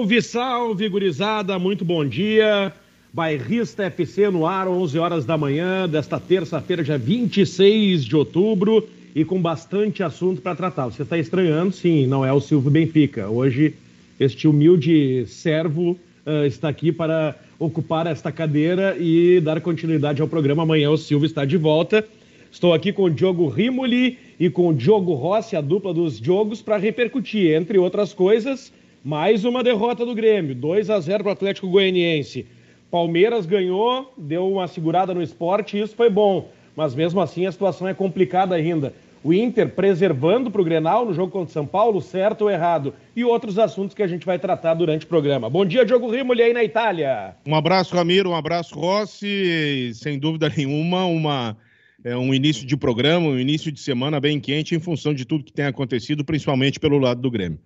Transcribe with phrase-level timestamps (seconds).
[0.00, 2.72] Salve, salve, gurizada, muito bom dia.
[3.12, 9.26] Bairrista FC no ar, 11 horas da manhã desta terça-feira, dia 26 de outubro, e
[9.26, 10.86] com bastante assunto para tratar.
[10.86, 11.72] Você está estranhando?
[11.72, 13.28] Sim, não é o Silvio Benfica.
[13.28, 13.74] Hoje,
[14.18, 20.62] este humilde servo uh, está aqui para ocupar esta cadeira e dar continuidade ao programa.
[20.62, 22.02] Amanhã o Silvio está de volta.
[22.50, 26.62] Estou aqui com o Diogo Rimoli e com o Diogo Rossi, a dupla dos Diogos,
[26.62, 28.72] para repercutir, entre outras coisas,
[29.04, 32.46] mais uma derrota do Grêmio, 2 a 0 para o Atlético Goianiense.
[32.90, 36.50] Palmeiras ganhou, deu uma segurada no esporte e isso foi bom.
[36.76, 38.92] Mas mesmo assim a situação é complicada ainda.
[39.22, 42.94] O Inter preservando para o Grenal no jogo contra São Paulo, certo ou errado?
[43.14, 45.48] E outros assuntos que a gente vai tratar durante o programa.
[45.48, 47.34] Bom dia, Diogo Rimoli aí na Itália.
[47.46, 49.92] Um abraço, Ramiro, um abraço, Rossi.
[49.94, 51.56] Sem dúvida nenhuma, uma,
[52.02, 55.44] é, um início de programa, um início de semana bem quente em função de tudo
[55.44, 57.58] que tem acontecido, principalmente pelo lado do Grêmio.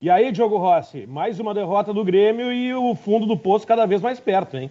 [0.00, 3.86] E aí, Diogo Rossi, mais uma derrota do Grêmio e o fundo do poço cada
[3.86, 4.70] vez mais perto, hein?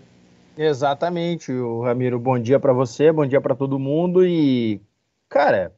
[0.56, 2.20] Exatamente, Ramiro.
[2.20, 4.24] Bom dia para você, bom dia para todo mundo.
[4.26, 4.80] E,
[5.28, 5.74] cara,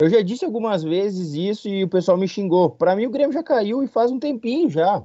[0.00, 2.70] eu já disse algumas vezes isso e o pessoal me xingou.
[2.70, 5.00] Para mim, o Grêmio já caiu e faz um tempinho já.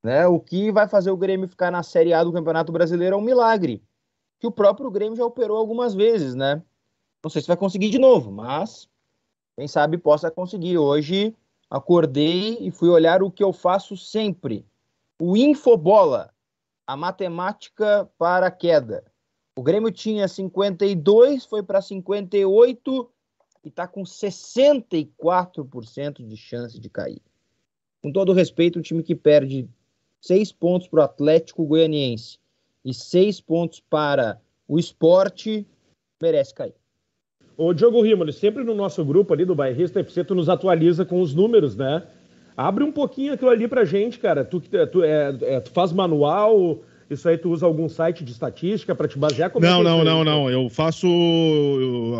[0.00, 0.26] Né?
[0.26, 3.22] O que vai fazer o Grêmio ficar na Série A do Campeonato Brasileiro é um
[3.22, 3.82] milagre.
[4.38, 6.62] Que o próprio Grêmio já operou algumas vezes, né?
[7.22, 8.88] Não sei se vai conseguir de novo, mas
[9.56, 10.78] quem sabe possa conseguir.
[10.78, 11.34] Hoje
[11.70, 14.66] acordei e fui olhar o que eu faço sempre:
[15.20, 16.32] o Infobola,
[16.86, 19.04] a matemática para a queda.
[19.56, 23.10] O Grêmio tinha 52, foi para 58
[23.64, 27.22] e está com 64% de chance de cair.
[28.02, 29.68] Com todo respeito, um time que perde
[30.20, 32.38] seis pontos para o Atlético Goianiense
[32.84, 35.66] e seis pontos para o esporte
[36.20, 36.74] merece cair.
[37.56, 41.20] Ô, Diogo Rimoli, sempre no nosso grupo ali do Bairrista FC, tu nos atualiza com
[41.20, 42.02] os números, né?
[42.56, 44.44] Abre um pouquinho aquilo ali pra gente, cara.
[44.44, 44.60] Tu,
[44.90, 49.06] tu, é, é, tu faz manual, isso aí tu usa algum site de estatística para
[49.06, 49.50] te basear?
[49.50, 50.50] Como não, é não, não, não.
[50.50, 51.06] Eu faço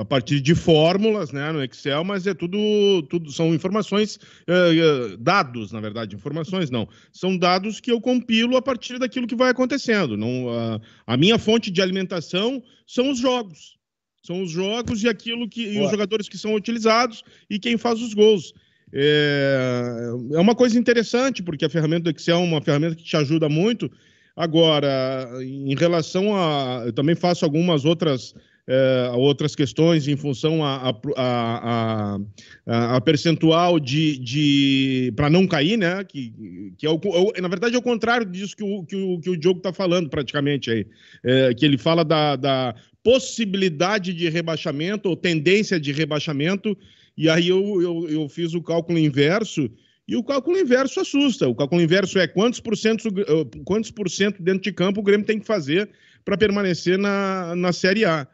[0.00, 4.16] a partir de fórmulas, né, no Excel, mas é tudo, tudo são informações,
[4.48, 6.88] uh, dados, na verdade, informações não.
[7.12, 10.16] São dados que eu compilo a partir daquilo que vai acontecendo.
[10.16, 13.74] Não, uh, a minha fonte de alimentação são os jogos.
[14.24, 18.00] São os jogos e aquilo que e os jogadores que são utilizados e quem faz
[18.00, 18.54] os gols.
[18.90, 23.16] É, é uma coisa interessante, porque a ferramenta do Excel é uma ferramenta que te
[23.18, 23.90] ajuda muito.
[24.34, 26.84] Agora, em relação a.
[26.86, 28.34] Eu também faço algumas outras.
[28.66, 32.18] É, outras questões em função a, a,
[32.66, 36.02] a, a percentual de, de para não cair, né?
[36.02, 36.98] Que, que é o,
[37.42, 40.08] na verdade é o contrário disso que o, que o, que o Diogo está falando
[40.08, 40.86] praticamente aí,
[41.22, 42.74] é, que ele fala da, da
[43.04, 46.76] possibilidade de rebaixamento ou tendência de rebaixamento,
[47.16, 49.70] e aí eu, eu, eu fiz o cálculo inverso,
[50.08, 51.48] e o cálculo inverso assusta.
[51.48, 55.02] O cálculo inverso é quantos por cento, eh, quantos por cento dentro de campo o
[55.02, 55.88] Grêmio tem que fazer
[56.24, 58.26] para permanecer na, na Série A.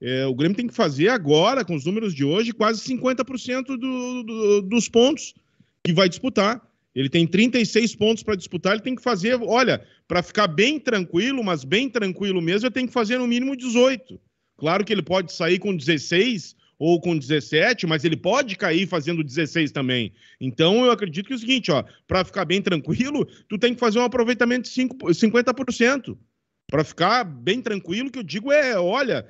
[0.00, 4.22] É, o Grêmio tem que fazer agora, com os números de hoje, quase 50% do,
[4.22, 5.34] do, dos pontos
[5.82, 6.62] que vai disputar.
[6.98, 11.44] Ele tem 36 pontos para disputar, ele tem que fazer, olha, para ficar bem tranquilo,
[11.44, 14.20] mas bem tranquilo mesmo, ele tem que fazer no mínimo 18.
[14.56, 19.22] Claro que ele pode sair com 16 ou com 17, mas ele pode cair fazendo
[19.22, 20.12] 16 também.
[20.40, 23.80] Então eu acredito que é o seguinte, ó, para ficar bem tranquilo, tu tem que
[23.80, 26.18] fazer um aproveitamento de 5, 50%.
[26.66, 29.24] Para ficar bem tranquilo, que eu digo é, olha,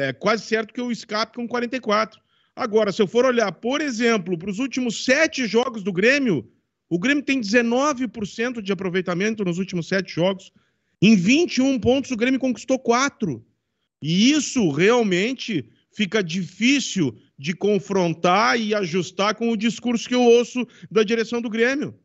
[0.00, 2.18] é quase certo que eu escape com 44.
[2.56, 6.50] Agora, se eu for olhar, por exemplo, para os últimos sete jogos do Grêmio,
[6.92, 10.52] o Grêmio tem 19% de aproveitamento nos últimos sete jogos.
[11.00, 13.42] Em 21 pontos, o Grêmio conquistou quatro.
[14.02, 20.66] E isso realmente fica difícil de confrontar e ajustar com o discurso que eu ouço
[20.90, 21.98] da direção do Grêmio.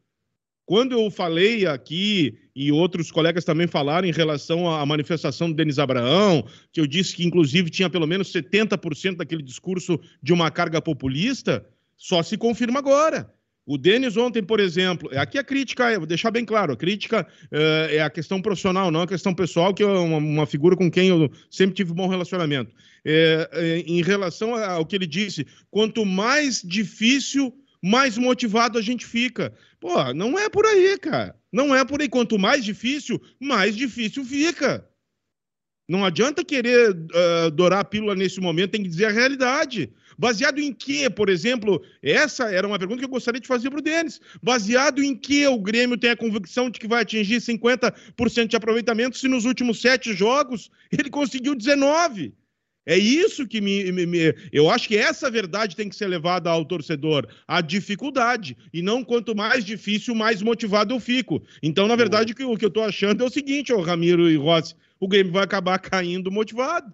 [0.65, 5.79] Quando eu falei aqui, e outros colegas também falaram em relação à manifestação do Denis
[5.79, 10.81] Abraão, que eu disse que, inclusive, tinha pelo menos 70% daquele discurso de uma carga
[10.81, 11.67] populista,
[11.97, 13.35] só se confirma agora.
[13.67, 17.91] O Denis ontem, por exemplo, aqui a crítica, vou deixar bem claro, a crítica uh,
[17.91, 21.09] é a questão profissional, não a questão pessoal, que é uma, uma figura com quem
[21.09, 22.71] eu sempre tive bom relacionamento.
[23.03, 27.53] É, é, em relação ao que ele disse, quanto mais difícil,
[27.83, 29.53] mais motivado a gente fica.
[29.81, 31.35] Pô, não é por aí, cara.
[31.51, 32.07] Não é por aí.
[32.07, 34.87] Quanto mais difícil, mais difícil fica.
[35.89, 39.91] Não adianta querer uh, dourar a pílula nesse momento, tem que dizer a realidade.
[40.17, 43.79] Baseado em que, por exemplo, essa era uma pergunta que eu gostaria de fazer para
[43.79, 44.19] o Denis.
[44.41, 49.17] Baseado em que o Grêmio tem a convicção de que vai atingir 50% de aproveitamento
[49.17, 52.33] se nos últimos sete jogos ele conseguiu 19%?
[52.89, 56.49] É isso que me, me, me, Eu acho que essa verdade tem que ser levada
[56.49, 57.27] ao torcedor.
[57.45, 58.55] A dificuldade.
[58.73, 61.43] E não quanto mais difícil, mais motivado eu fico.
[61.61, 64.73] Então, na verdade, o que, eu tô achando é o seguinte, ô Ramiro e Rossi:
[65.01, 66.93] o Grêmio vai acabar caindo motivado.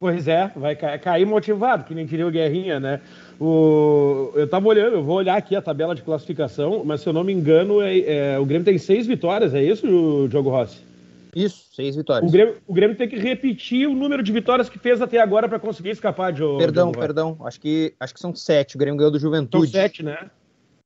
[0.00, 3.00] Pois é, vai cair motivado, que nem diria o Guerrinha, né?
[3.40, 4.30] O...
[4.34, 7.24] Eu tava olhando, eu vou olhar aqui a tabela de classificação, mas se eu não
[7.24, 8.38] me engano, é, é...
[8.38, 10.86] o Grêmio tem seis vitórias, é isso, Diogo Rossi?
[11.34, 12.28] Isso, seis vitórias.
[12.28, 15.48] O Grêmio, o Grêmio tem que repetir o número de vitórias que fez até agora
[15.48, 16.42] para conseguir escapar de.
[16.58, 17.36] Perdão, de perdão.
[17.44, 18.76] Acho que, acho que são sete.
[18.76, 19.70] O Grêmio ganhou do Juventude.
[19.70, 20.30] São sete, né?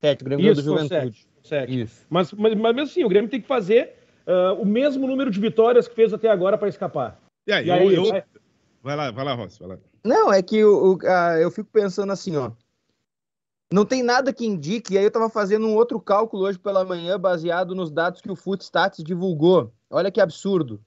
[0.00, 1.16] Sete, o Grêmio Isso, ganhou do Juventude.
[1.16, 1.26] Sete.
[1.42, 1.80] sete.
[1.82, 2.06] Isso.
[2.10, 3.94] Mas, mas, mas mesmo assim, o Grêmio tem que fazer
[4.26, 7.20] uh, o mesmo número de vitórias que fez até agora para escapar.
[7.46, 8.24] e aí, eu, vai...
[8.82, 8.96] vai...
[8.96, 9.78] lá, vai lá, Rossi, vai lá.
[10.04, 10.98] Não, é que eu,
[11.40, 12.50] eu fico pensando assim, ó.
[13.72, 16.84] Não tem nada que indique, e aí eu estava fazendo um outro cálculo hoje pela
[16.84, 19.72] manhã, baseado nos dados que o Footstats divulgou.
[19.88, 20.84] Olha que absurdo.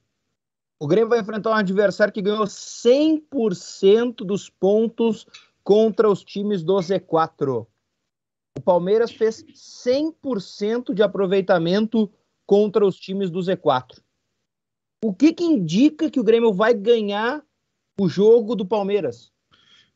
[0.79, 5.25] O Grêmio vai enfrentar um adversário que ganhou 100% dos pontos
[5.63, 7.65] contra os times do Z4.
[8.57, 12.11] O Palmeiras fez 100% de aproveitamento
[12.45, 13.99] contra os times do Z4.
[15.03, 17.43] O que, que indica que o Grêmio vai ganhar
[17.97, 19.31] o jogo do Palmeiras?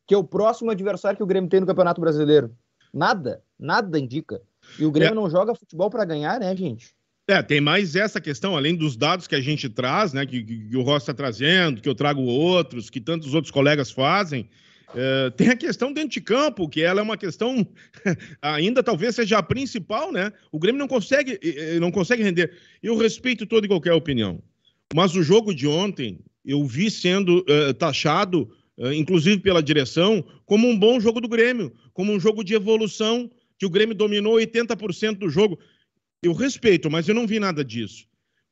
[0.06, 2.54] Que é o próximo adversário que o Grêmio tem no Campeonato Brasileiro.
[2.92, 4.42] Nada, nada indica.
[4.78, 5.14] E o Grêmio é.
[5.14, 6.94] não joga futebol para ganhar, né, gente?
[7.28, 10.76] É, tem mais essa questão, além dos dados que a gente traz, né, que, que
[10.76, 14.50] o Ross está trazendo, que eu trago outros, que tantos outros colegas fazem,
[14.94, 17.64] é, tem a questão dentro de campo, que ela é uma questão
[18.42, 20.32] ainda talvez seja a principal, né?
[20.50, 21.38] O Grêmio não consegue,
[21.80, 22.52] não consegue render.
[22.82, 24.42] Eu respeito toda e qualquer opinião,
[24.92, 30.68] mas o jogo de ontem eu vi sendo uh, taxado, uh, inclusive pela direção, como
[30.68, 35.18] um bom jogo do Grêmio, como um jogo de evolução, que o Grêmio dominou 80%
[35.18, 35.58] do jogo.
[36.22, 38.06] Eu respeito, mas eu não vi nada disso.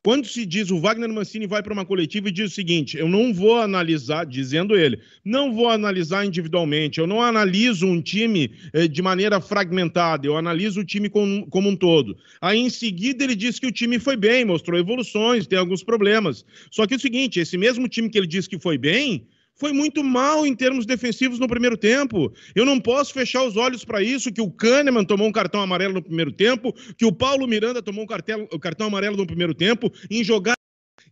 [0.09, 3.07] Quando se diz o Wagner Mancini vai para uma coletiva e diz o seguinte: eu
[3.07, 8.89] não vou analisar, dizendo ele, não vou analisar individualmente, eu não analiso um time eh,
[8.89, 12.17] de maneira fragmentada, eu analiso o time com, como um todo.
[12.41, 16.43] Aí em seguida ele diz que o time foi bem, mostrou evoluções, tem alguns problemas.
[16.71, 19.27] Só que é o seguinte: esse mesmo time que ele diz que foi bem,
[19.59, 22.33] foi muito mal em termos defensivos no primeiro tempo.
[22.55, 25.95] Eu não posso fechar os olhos para isso, que o Kahneman tomou um cartão amarelo
[25.95, 30.23] no primeiro tempo, que o Paulo Miranda tomou um cartão amarelo no primeiro tempo, em
[30.23, 30.57] jogar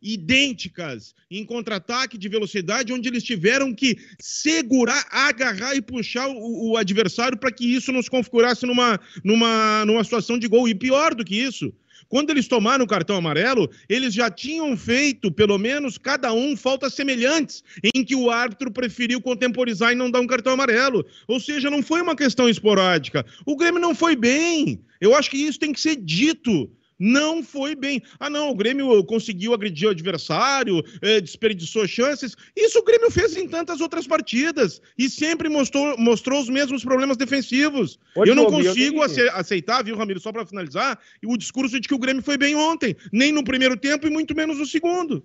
[0.01, 6.77] idênticas em contra-ataque de velocidade, onde eles tiveram que segurar, agarrar e puxar o, o
[6.77, 10.69] adversário para que isso nos configurasse numa, numa, numa situação de gol.
[10.69, 11.73] E pior do que isso,
[12.09, 16.95] quando eles tomaram o cartão amarelo, eles já tinham feito, pelo menos cada um, faltas
[16.95, 17.63] semelhantes,
[17.95, 21.05] em que o árbitro preferiu contemporizar e não dar um cartão amarelo.
[21.27, 23.25] Ou seja, não foi uma questão esporádica.
[23.45, 24.81] O Grêmio não foi bem.
[25.01, 28.03] Eu acho que isso tem que ser dito não foi bem.
[28.19, 32.37] Ah, não, o Grêmio conseguiu agredir o adversário, eh, desperdiçou chances.
[32.57, 37.17] Isso o Grêmio fez em tantas outras partidas e sempre mostrou, mostrou os mesmos problemas
[37.17, 37.99] defensivos.
[38.17, 41.99] eu não consigo eu aceitar, viu, Ramiro, só para finalizar, o discurso de que o
[41.99, 45.23] Grêmio foi bem ontem, nem no primeiro tempo e muito menos no segundo.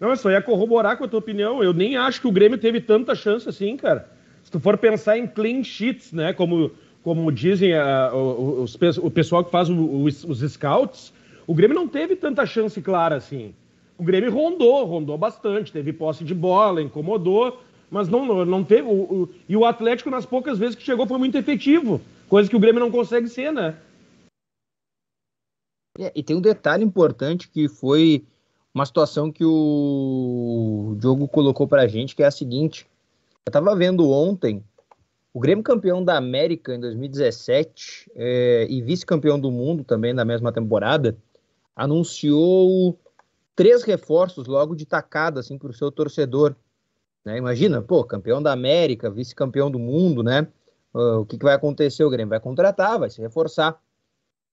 [0.00, 1.62] Não, eu só ia corroborar com a tua opinião.
[1.62, 4.08] Eu nem acho que o Grêmio teve tanta chance assim, cara.
[4.44, 6.70] Se tu for pensar em clean sheets, né, como
[7.02, 11.12] como dizem a, os, o pessoal que faz os, os scouts,
[11.46, 13.54] o Grêmio não teve tanta chance clara assim.
[13.96, 18.88] O Grêmio rondou, rondou bastante, teve posse de bola, incomodou, mas não, não teve.
[18.88, 22.56] O, o, e o Atlético, nas poucas vezes que chegou, foi muito efetivo, coisa que
[22.56, 23.76] o Grêmio não consegue ser, né?
[25.98, 28.24] É, e tem um detalhe importante que foi
[28.72, 32.86] uma situação que o Diogo colocou pra gente, que é a seguinte.
[33.44, 34.62] Eu tava vendo ontem
[35.32, 40.52] o Grêmio campeão da América em 2017 é, e vice-campeão do mundo também na mesma
[40.52, 41.16] temporada,
[41.76, 42.98] anunciou
[43.54, 46.56] três reforços logo de tacada assim, para o seu torcedor.
[47.24, 47.36] Né?
[47.36, 50.48] Imagina, pô, campeão da América, vice-campeão do mundo, né?
[50.94, 52.02] Uh, o que, que, vai acontecer?
[52.02, 53.80] O Grêmio vai contratar, vai se reforçar.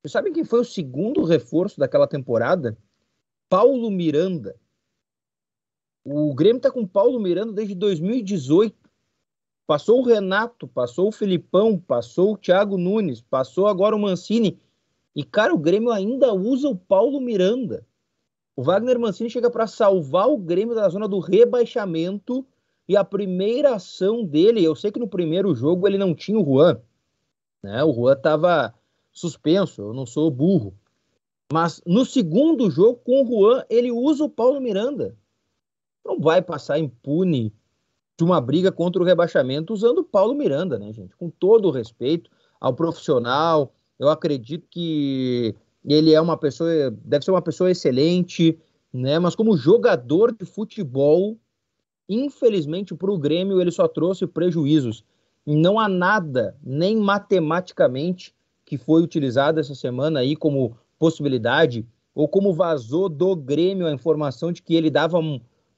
[0.02, 2.78] Vocês sabem quem foi o segundo reforço daquela temporada?
[3.50, 4.56] Paulo Miranda.
[6.04, 8.76] O Grêmio está com Paulo Miranda desde 2018.
[9.68, 14.60] Passou o Renato, passou o Filipão, passou o Thiago Nunes, passou agora o Mancini.
[15.16, 17.86] E, cara, o Grêmio ainda usa o Paulo Miranda.
[18.56, 22.46] O Wagner Mancini chega para salvar o Grêmio da zona do rebaixamento.
[22.88, 26.46] E a primeira ação dele, eu sei que no primeiro jogo ele não tinha o
[26.46, 26.80] Juan.
[27.64, 27.84] Né?
[27.84, 28.74] O Juan estava
[29.12, 30.76] suspenso, eu não sou burro.
[31.52, 35.16] Mas no segundo jogo, com o Juan, ele usa o Paulo Miranda.
[36.06, 37.52] Não vai passar impune
[38.18, 41.16] de uma briga contra o rebaixamento usando o Paulo Miranda, né, gente?
[41.16, 42.30] Com todo o respeito
[42.60, 48.58] ao profissional, eu acredito que ele é uma pessoa, deve ser uma pessoa excelente,
[48.94, 49.20] né?
[49.20, 51.38] Mas como jogador de futebol,
[52.08, 55.04] Infelizmente, para o Grêmio, ele só trouxe prejuízos.
[55.46, 62.54] Não há nada, nem matematicamente, que foi utilizado essa semana aí como possibilidade, ou como
[62.54, 65.20] vazou do Grêmio a informação de que ele dava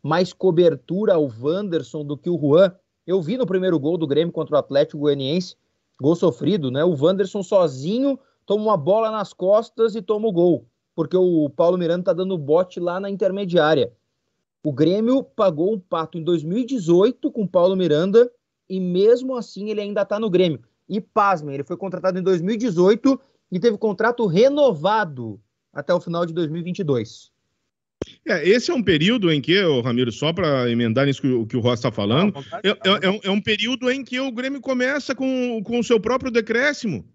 [0.07, 2.71] mais cobertura ao Wanderson do que o Juan.
[3.05, 5.57] Eu vi no primeiro gol do Grêmio contra o Atlético Goianiense,
[5.99, 6.81] gol sofrido, né?
[6.85, 11.77] O Wanderson sozinho toma uma bola nas costas e toma o gol, porque o Paulo
[11.77, 13.91] Miranda tá dando bote lá na intermediária.
[14.63, 18.31] O Grêmio pagou um pato em 2018 com o Paulo Miranda
[18.69, 20.61] e mesmo assim ele ainda está no Grêmio.
[20.87, 23.19] E pasmem, ele foi contratado em 2018
[23.51, 25.37] e teve contrato renovado
[25.73, 27.35] até o final de 2022.
[28.25, 31.45] É, esse é um período em que, oh, Ramiro, só para emendar nisso que, o
[31.45, 32.33] que o Ross está falando,
[32.63, 35.83] é, é, é, um, é, um, período em que o Grêmio começa com, com o
[35.83, 37.05] seu próprio decréscimo.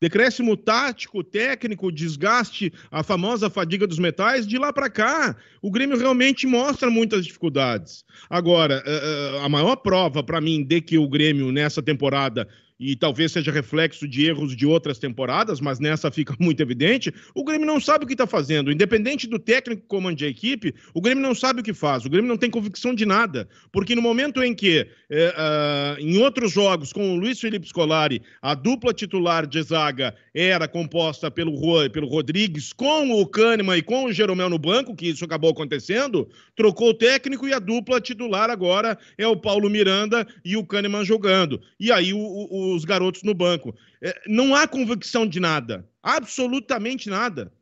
[0.00, 5.98] Decréscimo tático, técnico, desgaste, a famosa fadiga dos metais, de lá para cá, o Grêmio
[5.98, 8.04] realmente mostra muitas dificuldades.
[8.30, 12.46] Agora, eh, eh, a maior prova para mim de que o Grêmio nessa temporada
[12.78, 17.42] e talvez seja reflexo de erros de outras temporadas, mas nessa fica muito evidente, o
[17.42, 18.70] Grêmio não sabe o que está fazendo.
[18.70, 22.04] Independente do técnico que comande a equipe, o Grêmio não sabe o que faz.
[22.04, 23.48] O Grêmio não tem convicção de nada.
[23.72, 28.22] Porque no momento em que, é, uh, em outros jogos, com o Luiz Felipe Scolari,
[28.40, 31.52] a dupla titular de zaga era composta pelo,
[31.90, 36.28] pelo Rodrigues, com o Kahneman e com o Jeromel no banco, que isso acabou acontecendo,
[36.54, 41.04] trocou o técnico e a dupla titular agora é o Paulo Miranda e o Kahneman
[41.04, 41.60] jogando.
[41.80, 43.74] E aí o, o os garotos no banco.
[44.02, 47.52] É, não há convicção de nada, absolutamente nada.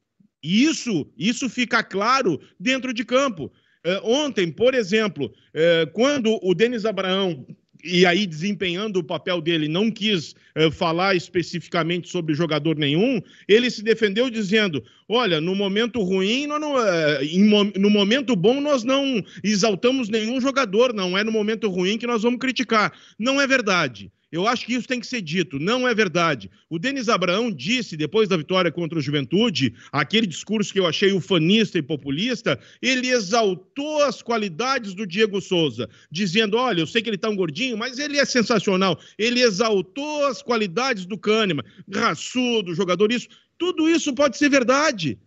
[0.43, 3.51] E isso, isso fica claro dentro de campo.
[3.83, 7.47] É, ontem, por exemplo, é, quando o Denis Abraão
[7.85, 10.35] e aí desempenhando o papel dele, não quis
[10.73, 16.75] falar especificamente sobre jogador nenhum, ele se defendeu dizendo: olha, no momento ruim, não,
[17.23, 17.45] em,
[17.79, 22.23] no momento bom, nós não exaltamos nenhum jogador, não é no momento ruim que nós
[22.23, 22.93] vamos criticar.
[23.19, 24.11] Não é verdade.
[24.37, 26.51] Eu acho que isso tem que ser dito, não é verdade.
[26.69, 31.11] O Denis Abraão disse, depois da vitória contra o Juventude, aquele discurso que eu achei
[31.11, 37.09] ufanista e populista, ele exaltou as qualidades do Diego Souza, dizendo: olha, eu sei que
[37.09, 39.01] ele está um gordinho, mas ele é sensacional.
[39.17, 43.29] Ele exaltou as qualidades do Kahneman, raçudo, jogador, isso.
[43.57, 45.19] Tudo isso pode ser verdade.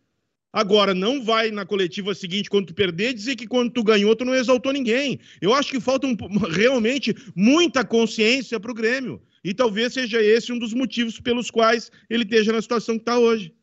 [0.52, 4.26] Agora, não vai na coletiva seguinte, quando tu perder, dizer que quando tu ganhou, tu
[4.26, 5.20] não exaltou ninguém.
[5.40, 6.16] Eu acho que falta um,
[6.50, 9.22] realmente muita consciência para o Grêmio.
[9.44, 13.18] E talvez seja esse um dos motivos pelos quais ele esteja na situação que está
[13.18, 13.54] hoje.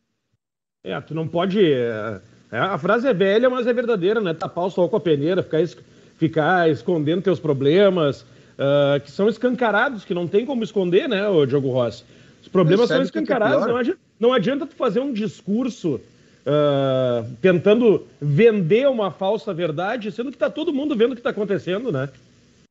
[0.83, 1.59] É, tu não pode.
[1.61, 4.33] É, é, a frase é velha, mas é verdadeira, né?
[4.33, 5.77] Tapar o sol com a peneira, ficar, es...
[6.17, 11.45] ficar escondendo teus problemas, uh, que são escancarados, que não tem como esconder, né, o
[11.45, 12.05] Diogo Rossi?
[12.41, 13.65] Os problemas são escancarados.
[13.65, 15.99] É não, adianta, não adianta tu fazer um discurso
[16.47, 21.31] uh, tentando vender uma falsa verdade, sendo que está todo mundo vendo o que está
[21.31, 22.09] acontecendo, né?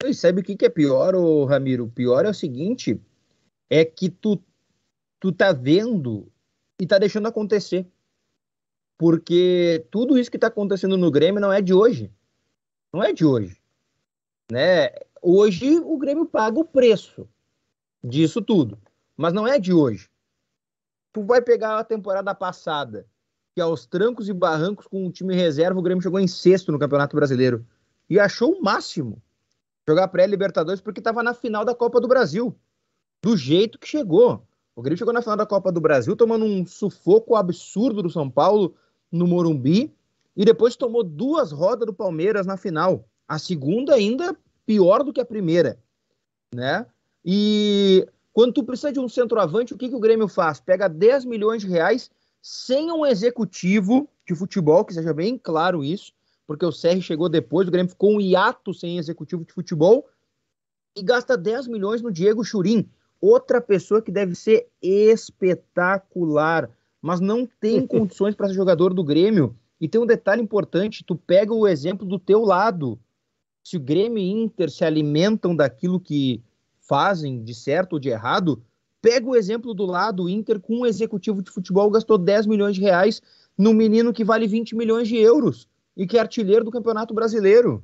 [0.04, 1.84] E sabe o que, que é pior, ô, Ramiro?
[1.84, 3.00] O pior é o seguinte:
[3.68, 4.40] é que tu,
[5.20, 6.26] tu tá vendo
[6.80, 7.86] e tá deixando acontecer.
[8.98, 12.10] Porque tudo isso que está acontecendo no Grêmio não é de hoje.
[12.92, 13.60] Não é de hoje.
[14.50, 14.90] Né?
[15.20, 17.28] Hoje o Grêmio paga o preço
[18.02, 18.78] disso tudo.
[19.14, 20.08] Mas não é de hoje.
[21.12, 23.06] Tu vai pegar a temporada passada
[23.56, 26.78] que aos trancos e barrancos com o time reserva o Grêmio chegou em sexto no
[26.78, 27.66] Campeonato Brasileiro.
[28.08, 29.22] E achou o máximo
[29.88, 32.54] jogar pré-Libertadores porque estava na final da Copa do Brasil.
[33.22, 34.46] Do jeito que chegou.
[34.76, 38.30] O Grêmio chegou na final da Copa do Brasil tomando um sufoco absurdo do São
[38.30, 38.74] Paulo
[39.10, 39.90] no Morumbi
[40.36, 43.08] e depois tomou duas rodas do Palmeiras na final.
[43.26, 44.36] A segunda ainda
[44.66, 45.78] pior do que a primeira,
[46.54, 46.84] né?
[47.24, 50.60] E quando tu precisa de um centroavante, o que, que o Grêmio faz?
[50.60, 52.10] Pega 10 milhões de reais
[52.48, 56.12] sem um executivo de futebol, que seja bem claro isso,
[56.46, 60.06] porque o CR chegou depois, o Grêmio ficou um hiato sem executivo de futebol
[60.94, 62.88] e gasta 10 milhões no Diego Churin,
[63.20, 66.70] outra pessoa que deve ser espetacular,
[67.02, 69.56] mas não tem condições para ser jogador do Grêmio.
[69.80, 72.96] E tem um detalhe importante, tu pega o exemplo do teu lado.
[73.64, 76.40] Se o Grêmio e Inter se alimentam daquilo que
[76.78, 78.62] fazem de certo ou de errado,
[79.00, 82.74] Pega o exemplo do lado, o Inter com um executivo de futebol gastou 10 milhões
[82.74, 83.20] de reais
[83.56, 87.82] num menino que vale 20 milhões de euros e que é artilheiro do Campeonato Brasileiro.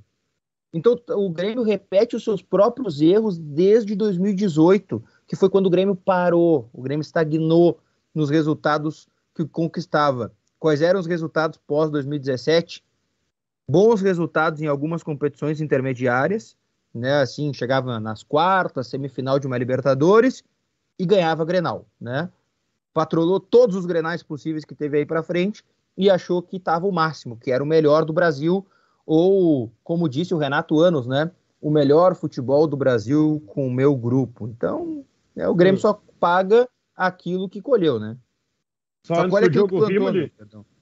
[0.72, 5.94] Então o Grêmio repete os seus próprios erros desde 2018, que foi quando o Grêmio
[5.94, 7.78] parou, o Grêmio estagnou
[8.14, 10.32] nos resultados que conquistava.
[10.58, 12.82] Quais eram os resultados pós 2017?
[13.68, 16.56] Bons resultados em algumas competições intermediárias,
[16.94, 17.20] né?
[17.20, 20.42] Assim, chegava nas quartas, semifinal de uma Libertadores
[20.98, 22.30] e ganhava Grenal, né?
[22.92, 25.64] Patrolou todos os Grenais possíveis que teve aí para frente
[25.96, 28.66] e achou que estava o máximo, que era o melhor do Brasil,
[29.06, 31.30] ou como disse o Renato Anos, né?
[31.62, 34.48] o melhor futebol do Brasil com o meu grupo.
[34.48, 35.04] Então,
[35.36, 38.16] é, o Grêmio só paga aquilo que colheu, né?
[39.06, 40.32] Só, só antes, do jogo Rimoli,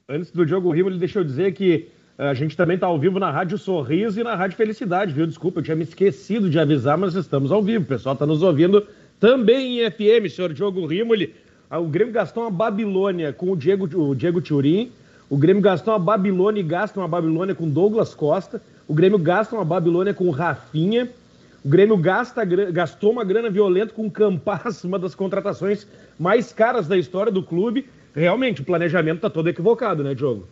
[0.09, 3.31] antes do jogo Rimoli, deixa eu dizer que a gente também está ao vivo na
[3.31, 5.27] Rádio Sorriso e na Rádio Felicidade, viu?
[5.27, 7.85] Desculpa, eu tinha me esquecido de avisar, mas estamos ao vivo.
[7.85, 8.87] O pessoal está nos ouvindo
[9.21, 11.35] também em FM, senhor Diogo Rimoli.
[11.69, 14.91] Ah, o Grêmio gastou uma Babilônia com o Diego, o Diego Turim.
[15.29, 18.61] O Grêmio gastou uma Babilônia e gasta uma Babilônia com Douglas Costa.
[18.89, 21.09] O Grêmio gasta uma Babilônia com Rafinha.
[21.63, 25.87] O Grêmio gasta, gastou uma grana violenta com o Campas, uma das contratações
[26.19, 27.87] mais caras da história do clube.
[28.15, 30.49] Realmente, o planejamento está todo equivocado, né, Diogo?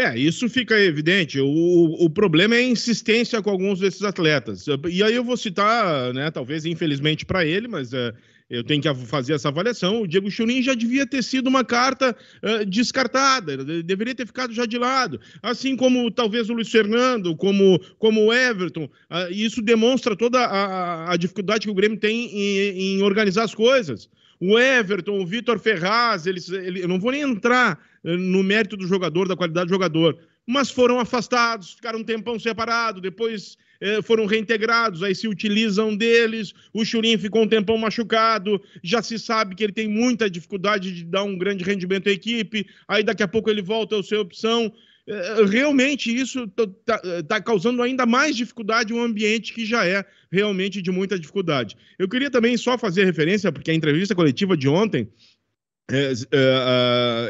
[0.00, 1.38] É, isso fica evidente.
[1.38, 4.66] O, o problema é a insistência com alguns desses atletas.
[4.88, 8.14] E aí eu vou citar, né, talvez infelizmente para ele, mas é,
[8.48, 10.00] eu tenho que fazer essa avaliação.
[10.00, 14.64] O Diego Chunin já devia ter sido uma carta uh, descartada, deveria ter ficado já
[14.64, 15.20] de lado.
[15.42, 18.84] Assim como talvez o Luiz Fernando, como, como o Everton.
[18.84, 23.54] Uh, isso demonstra toda a, a, dificuldade que o Grêmio tem em, em organizar as
[23.54, 24.08] coisas.
[24.40, 28.86] O Everton, o Vitor Ferraz, eles, ele, eu não vou nem entrar no mérito do
[28.86, 34.26] jogador, da qualidade do jogador, mas foram afastados, ficaram um tempão separados, depois eh, foram
[34.26, 36.52] reintegrados, aí se utilizam deles.
[36.72, 41.04] O Churin ficou um tempão machucado, já se sabe que ele tem muita dificuldade de
[41.04, 44.72] dar um grande rendimento à equipe, aí daqui a pouco ele volta ao ser opção.
[45.06, 50.82] Eh, realmente isso está tá causando ainda mais dificuldade um ambiente que já é realmente
[50.82, 51.76] de muita dificuldade.
[51.98, 55.08] Eu queria também só fazer referência, porque a entrevista coletiva de ontem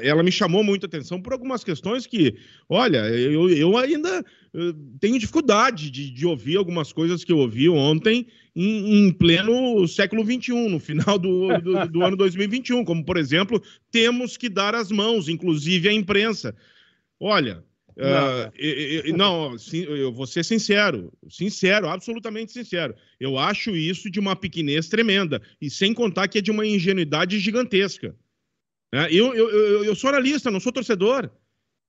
[0.03, 2.37] ela me chamou muita atenção por algumas questões que,
[2.69, 4.25] olha, eu, eu ainda
[5.01, 10.25] tenho dificuldade de, de, ouvir algumas coisas que eu ouvi ontem em, em pleno século
[10.25, 14.91] XXI, no final do, do, do, ano 2021, como, por exemplo, temos que dar as
[14.91, 16.55] mãos, inclusive à imprensa.
[17.21, 17.63] Olha,
[17.97, 22.95] não, uh, eu, eu, não eu vou ser sincero, sincero, absolutamente sincero.
[23.19, 27.39] Eu acho isso de uma pequenez tremenda, e sem contar que é de uma ingenuidade
[27.39, 28.17] gigantesca.
[28.93, 29.09] Né?
[29.11, 31.31] Eu, eu, eu, eu sou analista, não sou torcedor.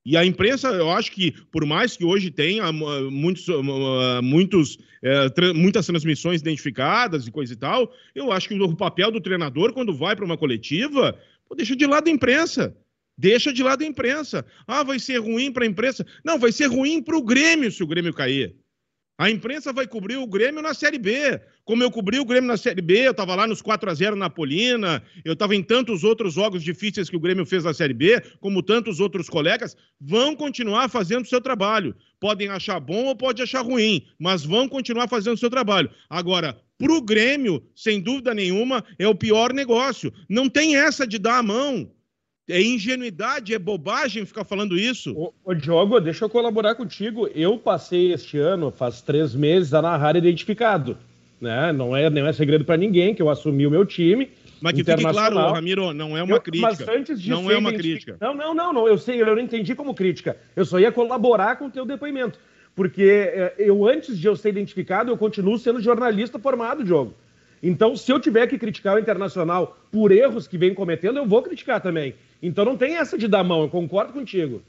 [0.04, 4.22] E a imprensa, eu acho que, por mais que hoje tenha ah, muitos, ah, ah,
[4.22, 9.20] muitos, é, muitas transmissões identificadas e coisa e tal, eu acho que o papel do
[9.20, 11.16] treinador, quando vai para uma coletiva,
[11.48, 12.76] pô, deixa de lado a imprensa.
[13.16, 14.44] Deixa de lado a imprensa.
[14.66, 16.04] Ah, vai ser ruim para a imprensa.
[16.24, 18.56] Não, vai ser ruim para o Grêmio se o Grêmio cair.
[19.18, 21.40] A imprensa vai cobrir o Grêmio na Série B.
[21.64, 24.16] Como eu cobri o Grêmio na Série B, eu estava lá nos 4 a 0
[24.16, 27.94] na Polina, eu estava em tantos outros jogos difíceis que o Grêmio fez na Série
[27.94, 31.94] B, como tantos outros colegas, vão continuar fazendo o seu trabalho.
[32.18, 35.88] Podem achar bom ou pode achar ruim, mas vão continuar fazendo o seu trabalho.
[36.10, 40.12] Agora, para o Grêmio, sem dúvida nenhuma, é o pior negócio.
[40.28, 41.88] Não tem essa de dar a mão.
[42.50, 45.16] É ingenuidade, é bobagem ficar falando isso.
[45.16, 47.28] Ô, ô, Diogo, deixa eu colaborar contigo.
[47.28, 50.98] Eu passei este ano, faz três meses, a narrar identificado.
[51.42, 51.72] Né?
[51.72, 54.30] Não, é, não é segredo para ninguém que eu assumi o meu time.
[54.60, 56.68] Mas que fique claro, Ramiro, não é uma eu, crítica.
[56.68, 58.16] Mas antes de não é uma crítica.
[58.20, 60.36] Não, não, não, não, eu sei, eu não entendi como crítica.
[60.54, 62.38] Eu só ia colaborar com o teu depoimento.
[62.76, 67.12] Porque eh, eu, antes de eu ser identificado, eu continuo sendo jornalista formado, Diogo.
[67.60, 71.42] Então, se eu tiver que criticar o Internacional por erros que vem cometendo, eu vou
[71.42, 72.14] criticar também.
[72.40, 74.62] Então não tem essa de dar mão, eu concordo contigo.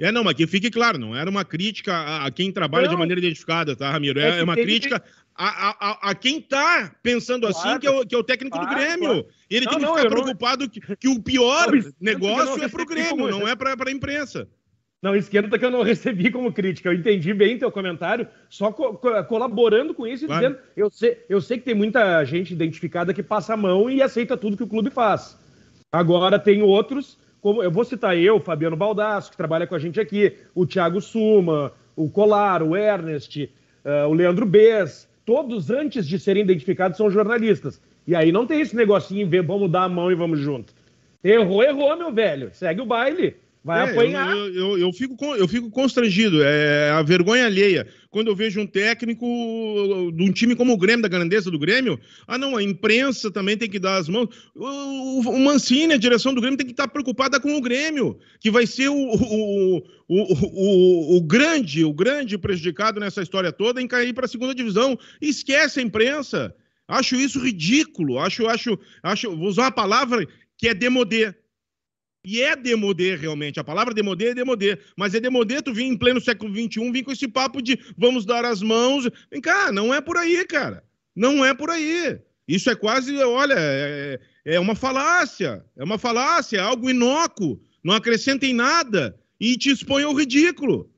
[0.00, 2.94] É, não, mas que fique claro, não era uma crítica a, a quem trabalha não.
[2.94, 4.18] de maneira identificada, tá, Ramiro?
[4.18, 5.02] É, é, é uma crítica
[5.42, 7.68] a, a, a, quem está pensando claro.
[7.68, 9.08] assim, que é o, que é o técnico claro, do Grêmio.
[9.08, 9.26] Claro.
[9.48, 10.68] Ele não, tem que não, ficar preocupado não...
[10.68, 14.46] que, que, o pior negócio é para o Grêmio, não é para a imprensa.
[15.02, 16.90] Não, esquerda que eu não recebi como crítica.
[16.90, 20.58] Eu entendi bem teu comentário, só co co colaborando com isso e dizendo.
[20.76, 24.36] Eu sei, eu sei que tem muita gente identificada que passa a mão e aceita
[24.36, 25.38] tudo que o clube faz.
[25.90, 29.98] Agora tem outros, como eu vou citar eu, Fabiano Baldasso, que trabalha com a gente
[29.98, 33.50] aqui, o Thiago Suma, o Colar, o Ernest,
[33.84, 37.80] uh, o Leandro Bez, todos antes de serem identificados são jornalistas.
[38.06, 40.72] E aí não tem esse negocinho, vamos dar a mão e vamos junto.
[41.22, 42.50] Errou, errou, meu velho.
[42.52, 43.36] Segue o baile.
[43.62, 44.34] Vai é, apanhar.
[44.34, 47.86] Eu, eu, eu, fico, eu fico constrangido, é a vergonha alheia.
[48.08, 49.26] Quando eu vejo um técnico
[50.14, 53.58] de um time como o Grêmio, da grandeza do Grêmio, ah, não, a imprensa também
[53.58, 54.28] tem que dar as mãos.
[54.54, 58.50] O, o Mancini, a direção do Grêmio, tem que estar preocupada com o Grêmio, que
[58.50, 64.14] vai ser o, o, o, o, grande, o grande prejudicado nessa história toda em cair
[64.14, 64.98] para a segunda divisão.
[65.20, 66.54] Esquece a imprensa.
[66.88, 68.18] Acho isso ridículo.
[68.18, 71.34] Acho, acho, acho, vou usar uma palavra que é demodê
[72.24, 73.58] e é demodê, realmente.
[73.58, 74.78] A palavra demodê é demodê.
[74.96, 78.24] Mas é demodê tu vir em pleno século XXI, vir com esse papo de vamos
[78.24, 79.08] dar as mãos.
[79.30, 80.84] Vem cá, não é por aí, cara.
[81.16, 82.18] Não é por aí.
[82.46, 85.64] Isso é quase, olha, é, é uma falácia.
[85.76, 87.60] É uma falácia, é algo inócuo.
[87.82, 90.90] Não acrescenta em nada e te expõe ao ridículo.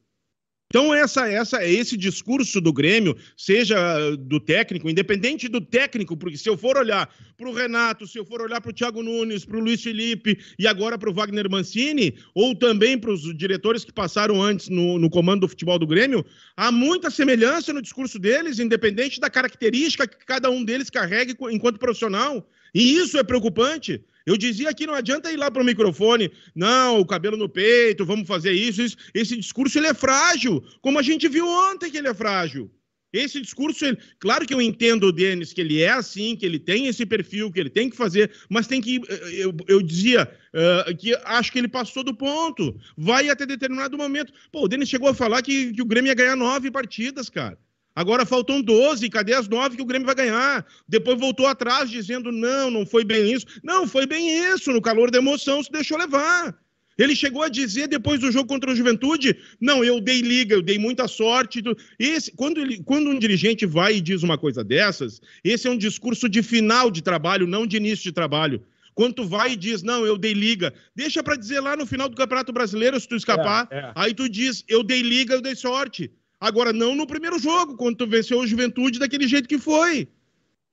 [0.72, 3.76] Então, essa, essa, esse discurso do Grêmio, seja
[4.16, 8.24] do técnico, independente do técnico, porque se eu for olhar para o Renato, se eu
[8.24, 11.50] for olhar para o Thiago Nunes, para o Luiz Felipe e agora para o Wagner
[11.50, 15.86] Mancini, ou também para os diretores que passaram antes no, no comando do futebol do
[15.86, 16.24] Grêmio,
[16.56, 21.78] há muita semelhança no discurso deles, independente da característica que cada um deles carregue enquanto
[21.78, 22.48] profissional.
[22.74, 24.02] E isso é preocupante.
[24.26, 28.06] Eu dizia que não adianta ir lá para o microfone, não, o cabelo no peito,
[28.06, 28.96] vamos fazer isso, isso.
[29.14, 32.70] Esse discurso ele é frágil, como a gente viu ontem que ele é frágil.
[33.12, 33.98] Esse discurso, ele...
[34.18, 37.52] claro que eu entendo o Denis, que ele é assim, que ele tem esse perfil,
[37.52, 39.02] que ele tem que fazer, mas tem que.
[39.32, 42.74] Eu, eu dizia uh, que acho que ele passou do ponto.
[42.96, 44.32] Vai até determinado momento.
[44.50, 47.58] Pô, o Denis chegou a falar que, que o Grêmio ia ganhar nove partidas, cara.
[47.94, 50.66] Agora faltam 12, cadê as 9 que o Grêmio vai ganhar?
[50.88, 53.46] Depois voltou atrás dizendo: não, não foi bem isso.
[53.62, 56.56] Não, foi bem isso, no calor da emoção se deixou levar.
[56.98, 60.62] Ele chegou a dizer depois do jogo contra o Juventude: não, eu dei liga, eu
[60.62, 61.62] dei muita sorte.
[61.98, 65.76] Esse, quando, ele, quando um dirigente vai e diz uma coisa dessas, esse é um
[65.76, 68.62] discurso de final de trabalho, não de início de trabalho.
[68.94, 72.10] Quando tu vai e diz, não, eu dei liga, deixa para dizer lá no final
[72.10, 73.92] do Campeonato Brasileiro, se tu escapar, é, é.
[73.94, 76.10] aí tu diz, eu dei liga, eu dei sorte.
[76.42, 80.08] Agora, não no primeiro jogo, quando tu venceu o Juventude daquele jeito que foi.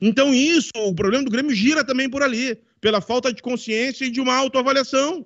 [0.01, 4.09] Então, isso, o problema do Grêmio gira também por ali, pela falta de consciência e
[4.09, 5.23] de uma autoavaliação.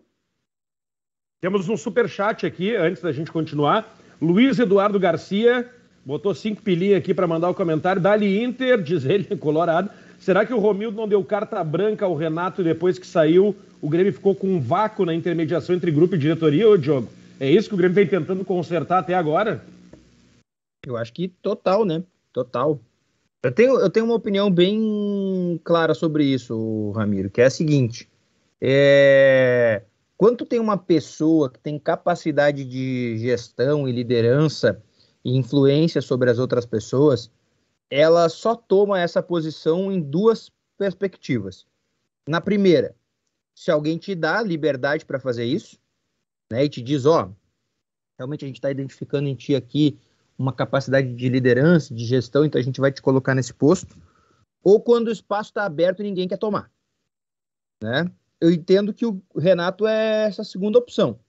[1.40, 3.98] Temos um super chat aqui, antes da gente continuar.
[4.22, 5.72] Luiz Eduardo Garcia
[6.06, 8.02] botou cinco pilinhas aqui para mandar o comentário.
[8.02, 9.90] Dali Inter, diz ele, colorado.
[10.20, 13.56] Será que o Romildo não deu carta branca ao Renato depois que saiu?
[13.82, 17.08] O Grêmio ficou com um vácuo na intermediação entre grupo e diretoria, ô Diogo?
[17.40, 19.64] É isso que o Grêmio vem tentando consertar até agora?
[20.86, 22.04] Eu acho que total, né?
[22.32, 22.80] Total.
[23.42, 28.10] Eu tenho, eu tenho uma opinião bem clara sobre isso, Ramiro, que é a seguinte:
[28.60, 29.84] é...
[30.18, 34.82] quando tem uma pessoa que tem capacidade de gestão e liderança
[35.24, 37.32] e influência sobre as outras pessoas,
[37.90, 41.66] ela só toma essa posição em duas perspectivas.
[42.28, 42.96] Na primeira,
[43.56, 45.78] se alguém te dá liberdade para fazer isso,
[46.52, 47.36] né, e te diz, ó, oh,
[48.18, 49.98] realmente a gente está identificando em ti aqui
[50.38, 53.96] uma capacidade de liderança, de gestão, então a gente vai te colocar nesse posto,
[54.64, 56.72] ou quando o espaço está aberto e ninguém quer tomar.
[57.82, 58.10] Né?
[58.40, 61.20] Eu entendo que o Renato é essa segunda opção.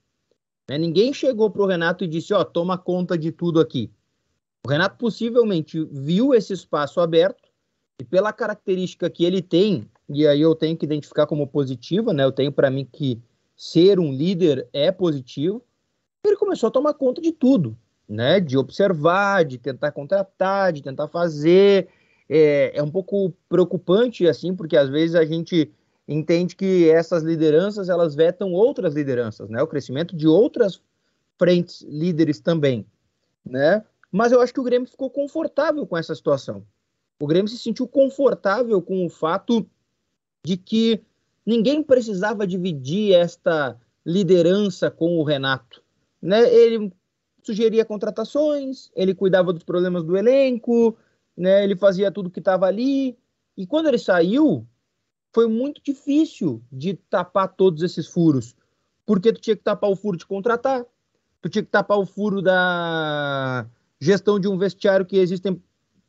[0.68, 0.78] Né?
[0.78, 3.90] Ninguém chegou para o Renato e disse: Ó, toma conta de tudo aqui.
[4.66, 7.48] O Renato possivelmente viu esse espaço aberto
[8.00, 12.24] e, pela característica que ele tem, e aí eu tenho que identificar como positiva, né?
[12.24, 13.20] eu tenho para mim que
[13.56, 15.62] ser um líder é positivo,
[16.24, 17.76] ele começou a tomar conta de tudo
[18.08, 18.40] né?
[18.40, 21.88] De observar, de tentar contratar, de tentar fazer.
[22.28, 25.70] É, é um pouco preocupante, assim, porque às vezes a gente
[26.06, 29.62] entende que essas lideranças elas vetam outras lideranças, né?
[29.62, 30.80] O crescimento de outras
[31.38, 32.86] frentes líderes também,
[33.44, 33.84] né?
[34.10, 36.64] Mas eu acho que o Grêmio ficou confortável com essa situação.
[37.18, 39.66] O Grêmio se sentiu confortável com o fato
[40.44, 41.02] de que
[41.44, 45.82] ninguém precisava dividir esta liderança com o Renato,
[46.20, 46.52] né?
[46.52, 46.92] Ele
[47.44, 50.96] sugeria contratações, ele cuidava dos problemas do elenco,
[51.36, 51.62] né?
[51.62, 53.16] Ele fazia tudo que estava ali.
[53.56, 54.66] E quando ele saiu,
[55.32, 58.56] foi muito difícil de tapar todos esses furos,
[59.04, 60.84] porque tu tinha que tapar o furo de contratar,
[61.42, 63.66] tu tinha que tapar o furo da
[64.00, 65.62] gestão de um vestiário que existem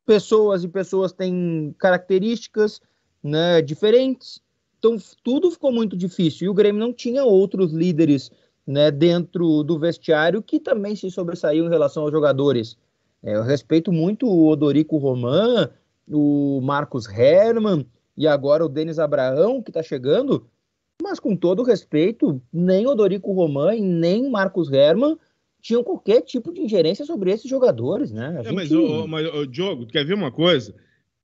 [0.06, 2.80] pessoas e pessoas têm características
[3.22, 4.40] né, diferentes.
[4.78, 8.32] Então tudo ficou muito difícil e o Grêmio não tinha outros líderes
[8.66, 12.78] né, dentro do vestiário que também se sobressaiu em relação aos jogadores.
[13.24, 15.70] É, eu respeito muito o Odorico Roman,
[16.08, 17.86] o Marcos Herman
[18.18, 20.48] e agora o Denis Abraão, que está chegando,
[21.02, 25.18] mas com todo respeito, nem Odorico Roman e nem Marcos Herman
[25.62, 28.42] tinham qualquer tipo de ingerência sobre esses jogadores, né?
[28.46, 30.76] É, mas, o, mas o Diogo, quer ver uma coisa?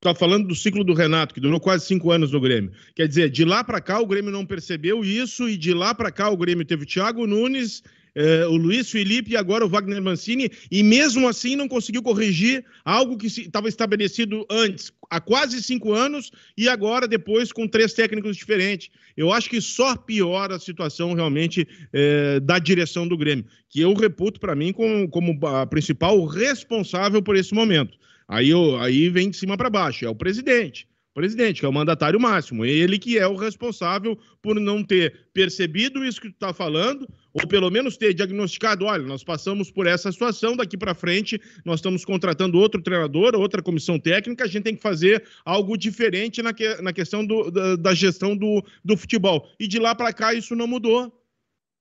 [0.02, 2.72] Tá falando do ciclo do Renato, que durou quase cinco anos no Grêmio.
[2.92, 6.10] Quer dizer, de lá para cá o Grêmio não percebeu isso, e de lá para
[6.10, 10.02] cá o Grêmio teve o Thiago Nunes, eh, o Luiz Felipe e agora o Wagner
[10.02, 15.92] Mancini, e mesmo assim não conseguiu corrigir algo que estava estabelecido antes, há quase cinco
[15.92, 18.90] anos, e agora depois com três técnicos diferentes.
[19.16, 23.94] Eu acho que só piora a situação realmente eh, da direção do Grêmio, que eu
[23.94, 28.02] reputo para mim como, como a principal responsável por esse momento.
[28.28, 30.88] Aí, aí vem de cima para baixo, é o presidente.
[31.12, 35.26] O presidente, que é o mandatário máximo, ele que é o responsável por não ter
[35.34, 39.86] percebido isso que tu está falando, ou pelo menos ter diagnosticado, olha, nós passamos por
[39.86, 44.64] essa situação, daqui para frente nós estamos contratando outro treinador, outra comissão técnica, a gente
[44.64, 48.96] tem que fazer algo diferente na, que, na questão do, da, da, gestão do, do
[48.96, 49.46] futebol.
[49.60, 51.12] E de lá para cá isso não mudou.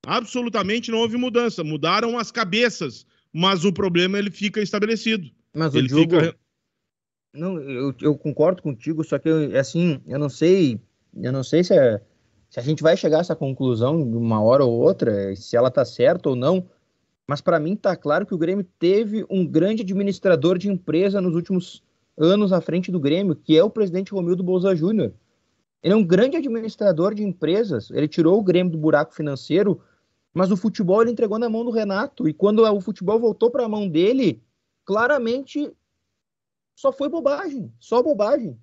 [0.06, 1.64] Absolutamente não houve mudança.
[1.64, 5.30] Mudaram as cabeças mas o problema ele fica estabelecido.
[5.54, 6.36] Mas ele o Diogo, fica...
[7.34, 10.80] não, eu, eu concordo contigo, só que assim, eu não sei,
[11.16, 12.02] eu não sei se, é,
[12.50, 15.70] se a gente vai chegar a essa conclusão de uma hora ou outra, se ela
[15.70, 16.68] tá certa ou não,
[17.28, 21.36] mas para mim tá claro que o Grêmio teve um grande administrador de empresa nos
[21.36, 21.84] últimos
[22.18, 25.14] anos à frente do Grêmio, que é o presidente Romildo Bolsa Júnior.
[25.82, 29.82] Ele é um grande administrador de empresas, ele tirou o Grêmio do buraco financeiro,
[30.34, 33.66] mas o futebol ele entregou na mão do Renato, e quando o futebol voltou para
[33.66, 34.42] a mão dele,
[34.86, 35.72] claramente
[36.76, 38.58] só foi bobagem, só bobagem.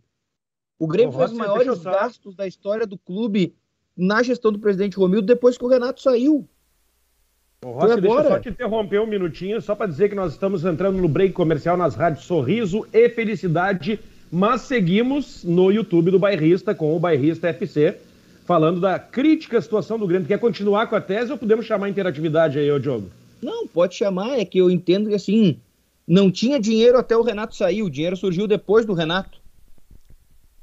[0.78, 3.54] O Grêmio fez os maiores gastos da história do clube
[3.96, 6.48] na gestão do presidente Romildo depois que o Renato saiu.
[7.64, 10.64] Ô, Rossi, deixa eu só te interromper um minutinho, só para dizer que nós estamos
[10.64, 13.98] entrando no break comercial nas rádios Sorriso e Felicidade
[14.30, 17.96] mas seguimos no YouTube do Bairrista com o Bairrista FC,
[18.44, 20.28] falando da crítica situação do Grêmio.
[20.28, 23.10] Quer continuar com a tese ou podemos chamar interatividade aí, ô Diogo?
[23.40, 25.58] Não, pode chamar, é que eu entendo que assim,
[26.08, 29.38] não tinha dinheiro até o Renato sair, o dinheiro surgiu depois do Renato.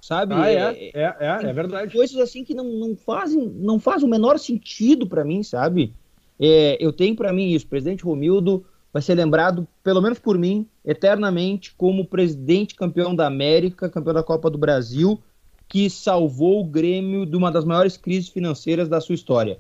[0.02, 0.34] Sabe?
[0.34, 1.94] Ah, é, é, é, é, é verdade.
[1.94, 5.94] Coisas assim que não, não fazem, não faz o menor sentido para mim, sabe?
[6.40, 10.68] É, eu tenho para mim isso, presidente Romildo vai ser lembrado, pelo menos por mim,
[10.84, 15.20] eternamente como presidente campeão da América, campeão da Copa do Brasil,
[15.68, 19.60] que salvou o Grêmio de uma das maiores crises financeiras da sua história.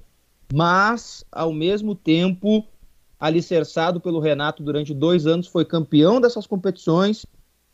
[0.53, 2.65] Mas, ao mesmo tempo,
[3.19, 7.25] alicerçado pelo Renato durante dois anos, foi campeão dessas competições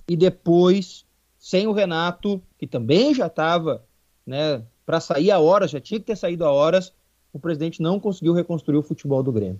[0.07, 1.05] e depois,
[1.37, 3.83] sem o Renato, que também já estava
[4.25, 6.93] né, para sair a horas, já tinha que ter saído a horas,
[7.33, 9.59] o presidente não conseguiu reconstruir o futebol do Grêmio.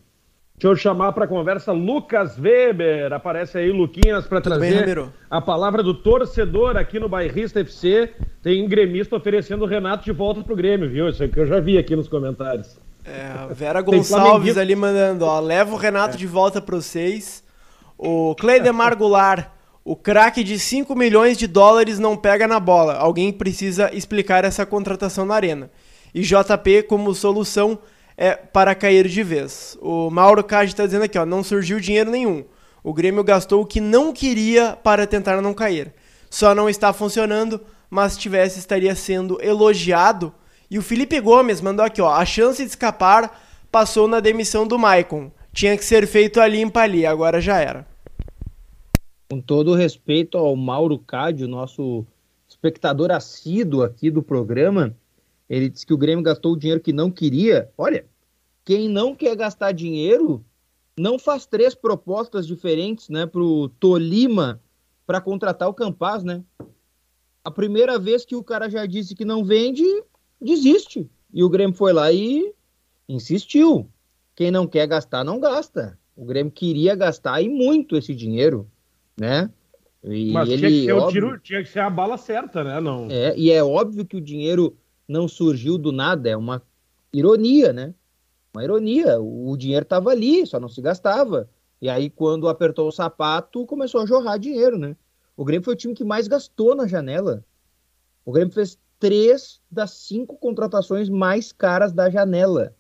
[0.62, 3.12] Deixa eu chamar para conversa Lucas Weber.
[3.14, 8.14] Aparece aí, Luquinhas, para trazer bem, a palavra do torcedor aqui no Bairrista FC.
[8.44, 11.10] Tem gremista oferecendo o Renato de volta pro Grêmio, viu?
[11.10, 12.78] Isso é que eu já vi aqui nos comentários.
[13.04, 16.18] É, Vera Gonçalves ali mandando, ó, leva o Renato é.
[16.18, 17.44] de volta para vocês.
[17.98, 19.48] O Cleidemar Goulart,
[19.84, 22.96] o craque de 5 milhões de dólares não pega na bola.
[22.96, 25.72] Alguém precisa explicar essa contratação na arena.
[26.14, 27.80] E JP como solução
[28.18, 29.78] é para cair de vez.
[29.82, 32.44] O Mauro Cage está dizendo aqui, ó, não surgiu dinheiro nenhum.
[32.84, 35.94] O Grêmio gastou o que não queria para tentar não cair.
[36.30, 40.34] Só não está funcionando, mas se tivesse estaria sendo elogiado.
[40.72, 43.38] E o Felipe Gomes mandou aqui, ó, a chance de escapar
[43.70, 45.30] passou na demissão do Maicon.
[45.52, 47.86] Tinha que ser feito a limpa ali, agora já era.
[49.30, 52.06] Com todo respeito ao Mauro Cádio, nosso
[52.48, 54.96] espectador assíduo aqui do programa,
[55.50, 57.70] ele disse que o Grêmio gastou o dinheiro que não queria.
[57.78, 58.06] Olha,
[58.64, 60.42] quem não quer gastar dinheiro
[60.98, 64.62] não faz três propostas diferentes, né, o Tolima
[65.06, 66.42] para contratar o Campaz, né?
[67.44, 69.84] A primeira vez que o cara já disse que não vende,
[70.42, 71.10] desiste.
[71.34, 72.54] E o Grêmio foi lá e
[73.08, 73.88] insistiu.
[74.36, 75.98] Quem não quer gastar, não gasta.
[76.16, 78.70] O Grêmio queria gastar e muito esse dinheiro,
[79.20, 79.50] né?
[80.04, 82.80] E Mas ele, tinha, que ser óbvio, tiro, tinha que ser a bala certa, né?
[82.80, 83.08] Não...
[83.10, 84.76] É, e é óbvio que o dinheiro
[85.08, 86.62] não surgiu do nada, é uma
[87.14, 87.94] ironia, né?
[88.54, 89.20] Uma ironia.
[89.20, 91.50] O, dinheiro estava ali, só não se gastava.
[91.82, 94.96] E aí, quando apertou o sapato, começou a jorrar dinheiro, né?
[95.38, 97.44] O Grêmio foi o time que mais gastou na janela.
[98.26, 102.74] O Grêmio fez três das cinco contratações mais caras da janela.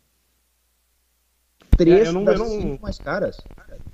[1.75, 3.37] Três é, não, das não, cinco mais caras.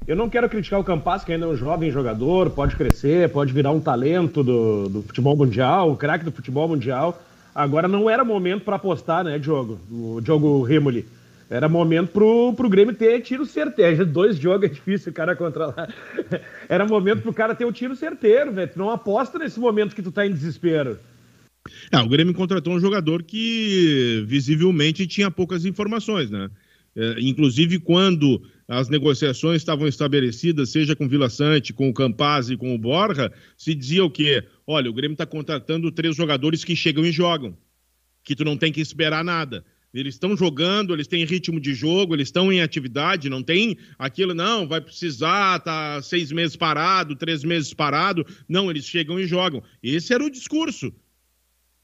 [0.05, 3.53] Eu não quero criticar o Campas, que ainda é um jovem jogador, pode crescer, pode
[3.53, 7.17] virar um talento do, do futebol mundial, o craque do futebol mundial.
[7.55, 9.79] Agora não era momento para apostar, né, Diogo?
[9.89, 11.07] O Diogo Rimoli.
[11.49, 14.03] Era momento pro, pro Grêmio ter tiro certeiro.
[14.05, 15.93] Dois jogos é difícil o cara controlar.
[16.67, 18.69] Era momento pro cara ter o tiro certeiro, velho.
[18.69, 20.99] Tu não aposta nesse momento que tu tá em desespero.
[21.91, 26.49] É, o Grêmio contratou um jogador que visivelmente tinha poucas informações, né?
[26.95, 32.49] É, inclusive, quando as negociações estavam estabelecidas, seja com o Vila Sante, com o Campaz
[32.49, 34.43] e com o Borja, se dizia o quê?
[34.65, 37.55] Olha, o Grêmio está contratando três jogadores que chegam e jogam,
[38.23, 39.63] que tu não tem que esperar nada.
[39.93, 44.33] Eles estão jogando, eles têm ritmo de jogo, eles estão em atividade, não tem aquilo,
[44.33, 48.25] não, vai precisar, tá seis meses parado, três meses parado.
[48.49, 49.63] Não, eles chegam e jogam.
[49.81, 50.93] Esse era o discurso.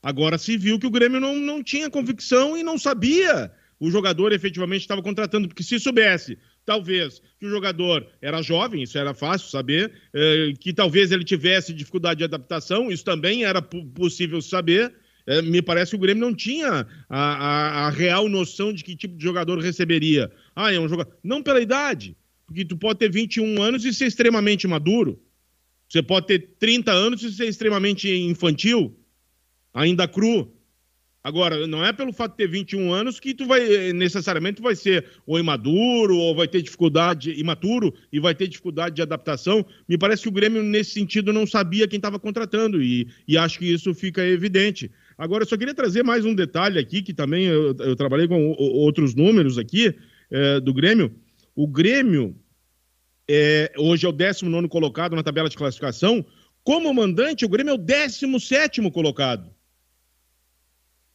[0.04, 3.52] Agora se viu que o Grêmio não, não tinha convicção e não sabia
[3.84, 8.98] o jogador efetivamente estava contratando, porque se soubesse, talvez, que o jogador era jovem, isso
[8.98, 14.42] era fácil saber, eh, que talvez ele tivesse dificuldade de adaptação, isso também era possível
[14.42, 14.94] saber.
[15.28, 18.96] Eh, me parece que o Grêmio não tinha a, a, a, real noção de que
[18.96, 20.32] tipo de jogador receberia.
[20.56, 21.14] Ah, é um jogador.
[21.22, 22.16] Não pela idade,
[22.48, 25.22] porque tu pode ter 21 anos e ser extremamente maduro.
[25.90, 28.98] Você pode ter 30 anos e ser extremamente infantil,
[29.74, 30.54] ainda cru.
[31.24, 35.06] Agora, não é pelo fato de ter 21 anos que tu vai necessariamente vai ser
[35.26, 39.66] ou imaduro ou vai ter dificuldade, imaturo e vai ter dificuldade de adaptação.
[39.88, 43.58] Me parece que o Grêmio, nesse sentido, não sabia quem estava contratando e, e acho
[43.58, 44.92] que isso fica evidente.
[45.18, 48.52] Agora, eu só queria trazer mais um detalhe aqui, que também eu, eu trabalhei com
[48.58, 49.96] outros números aqui
[50.30, 51.16] é, do Grêmio.
[51.56, 52.36] O Grêmio
[53.30, 56.26] é, hoje é o 19 colocado na tabela de classificação.
[56.66, 59.50] Como mandante, o Grêmio é o 17 colocado.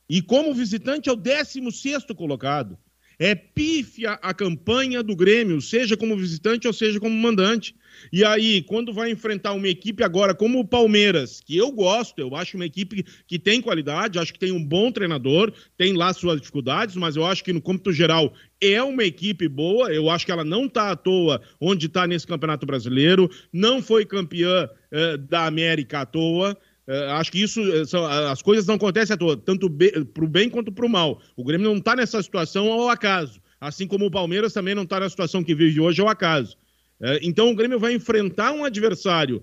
[0.09, 2.79] E como visitante é o 16 colocado.
[3.21, 7.75] É pífia a campanha do Grêmio, seja como visitante ou seja como mandante.
[8.13, 12.37] E aí, quando vai enfrentar uma equipe agora como o Palmeiras, que eu gosto, eu
[12.37, 16.41] acho uma equipe que tem qualidade, acho que tem um bom treinador, tem lá suas
[16.41, 20.31] dificuldades, mas eu acho que no cômputo geral é uma equipe boa, eu acho que
[20.31, 25.47] ela não está à toa onde está nesse Campeonato Brasileiro, não foi campeã eh, da
[25.47, 26.57] América à toa,
[27.11, 30.49] acho que isso, eh, são, as coisas não acontecem à toa, tanto para o bem
[30.49, 31.21] quanto para o mal.
[31.37, 34.99] O Grêmio não está nessa situação ao acaso, assim como o Palmeiras também não está
[34.99, 36.57] na situação que vive hoje ao acaso.
[37.01, 39.43] Uh, então o Grêmio vai enfrentar um adversário,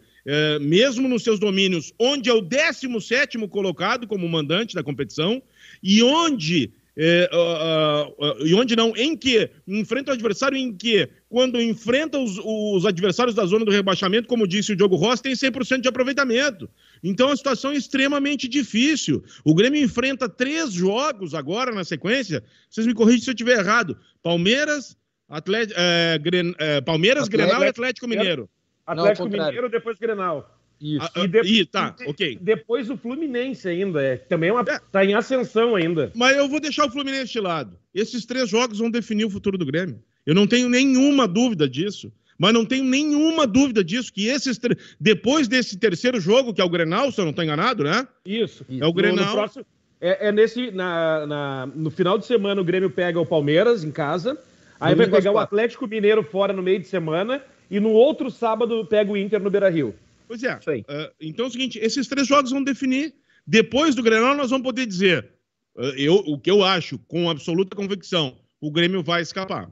[0.59, 5.39] mesmo nos seus domínios, onde é o 17 colocado como mandante da competição,
[5.83, 11.09] e onde é, uh, uh, e onde não, em que enfrenta o adversário em que,
[11.27, 15.33] quando enfrenta os, os, adversários da zona do rebaixamento, como disse o Diogo Rossi, tem
[15.33, 16.69] 100% de aproveitamento.
[17.07, 19.23] Então a situação é extremamente difícil.
[19.43, 22.43] O Grêmio enfrenta três jogos agora na sequência.
[22.67, 23.95] Vocês me corrigem se eu estiver errado.
[24.23, 24.97] Palmeiras,
[25.29, 28.49] Atlet, é, Gren, é, Palmeiras, Atlético, Grenal e Atlético Mineiro.
[28.87, 30.51] Atlético não, Mineiro, depois Grenal.
[30.81, 31.07] Isso.
[31.15, 31.41] Ah, e, de...
[31.41, 32.39] e, tá, ok.
[32.41, 34.79] Depois o Fluminense ainda, é, também é uma, é.
[34.91, 36.11] tá em ascensão ainda.
[36.15, 37.77] Mas eu vou deixar o Fluminense de lado.
[37.93, 40.03] Esses três jogos vão definir o futuro do Grêmio.
[40.25, 42.11] Eu não tenho nenhuma dúvida disso.
[42.37, 44.59] Mas não tenho nenhuma dúvida disso, que esses
[44.99, 48.07] depois desse terceiro jogo, que é o Grenal, se eu não estou enganado, né?
[48.25, 48.65] Isso.
[48.69, 49.25] É o Grenal.
[49.25, 49.65] No, no próximo,
[50.01, 50.71] é, é, nesse.
[50.71, 54.37] Na, na, no final de semana o Grêmio pega o Palmeiras em casa.
[54.79, 57.41] Aí vai pegar o Atlético Mineiro fora no meio de semana.
[57.71, 59.95] E no outro sábado pega o Inter no Beira Rio.
[60.27, 60.55] Pois é.
[60.55, 63.13] Uh, então é o seguinte: esses três jogos vão definir.
[63.47, 65.27] Depois do Grenal, nós vamos poder dizer
[65.75, 69.71] uh, eu, o que eu acho, com absoluta convicção: o Grêmio vai escapar.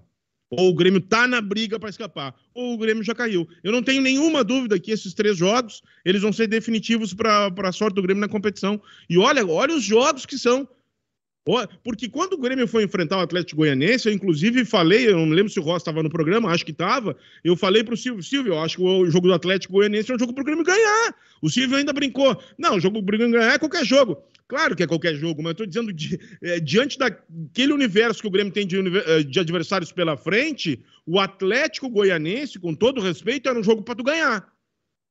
[0.58, 3.48] Ou o Grêmio tá na briga para escapar, ou o Grêmio já caiu.
[3.63, 7.72] Eu não tenho nenhuma dúvida que esses três jogos eles vão ser definitivos para a
[7.72, 8.82] sorte do Grêmio na competição.
[9.10, 10.68] E olha, olha os jogos que são.
[11.84, 15.52] Porque quando o Grêmio foi enfrentar o Atlético Goianense, eu inclusive falei, eu não lembro
[15.52, 18.54] se o Ross estava no programa, acho que estava, eu falei para o Silvio, Silvio,
[18.54, 21.13] eu acho que o jogo do Atlético Goianense é um jogo para o Grêmio ganhar.
[21.42, 22.42] O Silvio ainda brincou.
[22.58, 24.24] Não, o jogo para o Grêmio ganhar é qualquer jogo.
[24.54, 25.92] Claro que é qualquer jogo, mas eu estou dizendo,
[26.44, 31.20] é, diante daquele universo que o Grêmio tem de, é, de adversários pela frente, o
[31.20, 34.48] Atlético Goianense, com todo respeito, era um jogo para tu ganhar.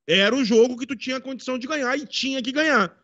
[0.06, 2.96] Era o jogo que tu tinha condição de ganhar e tinha que ganhar.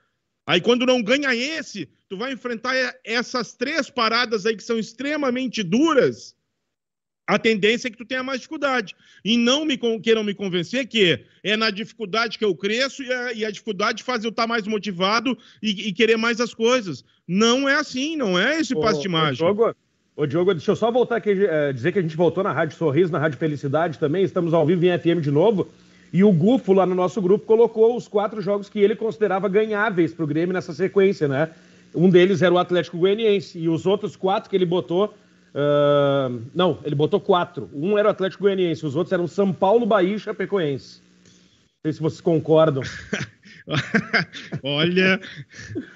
[0.47, 2.73] Aí quando não ganha esse, tu vai enfrentar
[3.03, 6.37] essas três paradas aí que são extremamente duras,
[7.29, 8.97] a tendência é que tu tenha mais dificuldade.
[9.23, 13.33] E não me queiram me convencer que é na dificuldade que eu cresço e a,
[13.35, 17.05] e a dificuldade faz eu estar mais motivado e, e, querer mais as coisas.
[17.29, 19.45] Não é assim, não é esse passe de mágica.
[19.45, 19.75] Diogo,
[20.17, 22.79] ô, Diogo, deixa eu só voltar aqui, é, dizer que a gente voltou na Rádio
[22.79, 25.69] Sorriso, na Rádio Felicidade também, estamos ao vivo em FM de novo.
[26.11, 30.15] E o Gufo, lá no nosso grupo, colocou os quatro jogos que ele considerava ganháveis
[30.15, 31.51] para o Grêmio nessa sequência, né?
[31.95, 33.59] Um deles era o Atlético Goianiense.
[33.59, 35.15] E os outros quatro que ele botou.
[35.55, 36.43] Uh...
[36.55, 37.71] Não, ele botou quatro.
[37.73, 41.01] Um era o Atlético Goianiense, os outros eram São Paulo, Bahia e Chapecoense.
[41.05, 42.83] Não sei se vocês concordam.
[44.63, 45.21] Olha,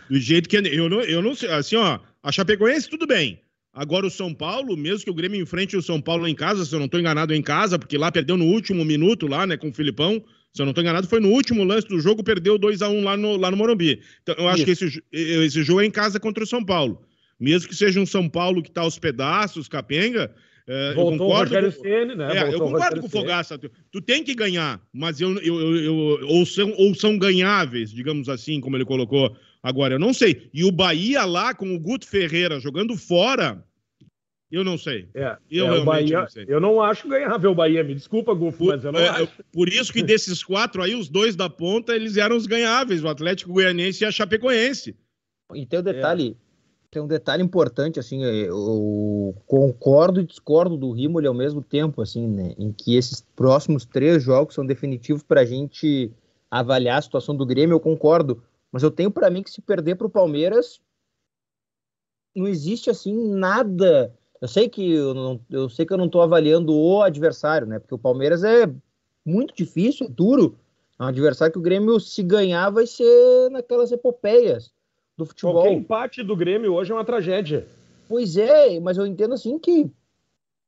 [0.08, 3.40] do jeito que eu não, eu não sei, assim, ó, a Chapecoense tudo bem.
[3.74, 6.74] Agora o São Paulo, mesmo que o Grêmio enfrente o São Paulo em casa, se
[6.74, 9.70] eu não estou enganado, em casa, porque lá perdeu no último minuto, lá, né, com
[9.70, 10.22] o Filipão.
[10.52, 13.02] Se eu não estou enganado, foi no último lance do jogo, perdeu 2 a 1
[13.02, 14.02] lá no, lá no Morumbi.
[14.22, 14.64] Então, eu acho Isso.
[14.66, 15.02] que esse,
[15.46, 17.02] esse jogo é em casa contra o São Paulo.
[17.42, 20.33] Mesmo que seja um São Paulo que está aos pedaços, capenga,
[20.64, 22.38] é, Voltou eu concordo, o Ceni, né?
[22.38, 23.59] É, eu concordo com o Fogaça.
[23.59, 27.90] Tu, tu, tem que ganhar, mas eu, eu, eu, eu, ou, são, ou são ganháveis,
[27.90, 29.94] digamos assim, como ele colocou agora.
[29.94, 30.49] Eu não sei.
[30.55, 33.64] E o Bahia lá, com o Guto Ferreira jogando fora,
[34.53, 35.09] eu não sei.
[35.12, 36.45] É, eu é, realmente Bahia, não sei.
[36.47, 37.82] Eu não acho ganhável o Bahia.
[37.82, 39.32] Me desculpa, Gufo, por, mas eu não é, acho.
[39.53, 43.09] Por isso que desses quatro aí, os dois da ponta, eles eram os ganháveis, o
[43.09, 44.97] Atlético Goianiense e a Chapecoense.
[45.55, 46.36] E tem um detalhe,
[46.93, 52.03] tem um detalhe importante, assim, é, eu concordo e discordo do Rimoli ao mesmo tempo,
[52.03, 56.12] assim, né, em que esses próximos três jogos são definitivos para a gente
[56.51, 59.95] avaliar a situação do Grêmio, eu concordo, mas eu tenho para mim que se perder
[59.95, 60.82] para o Palmeiras,
[62.36, 64.14] não existe, assim, nada...
[64.38, 67.78] Eu sei que eu, não, eu sei que eu não estou avaliando o adversário, né,
[67.78, 68.70] porque o Palmeiras é
[69.24, 70.59] muito difícil, é duro,
[70.99, 74.70] é um adversário que o Grêmio, se ganhar, vai ser naquelas epopeias,
[75.16, 75.54] do futebol.
[75.54, 77.66] Qualquer empate do Grêmio hoje é uma tragédia.
[78.08, 79.90] Pois é, mas eu entendo assim que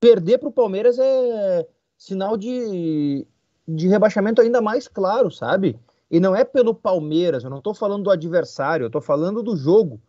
[0.00, 1.66] perder para o Palmeiras é
[1.96, 3.26] sinal de,
[3.66, 5.78] de rebaixamento ainda mais claro, sabe?
[6.10, 9.56] E não é pelo Palmeiras, eu não estou falando do adversário, eu estou falando do
[9.56, 10.00] jogo,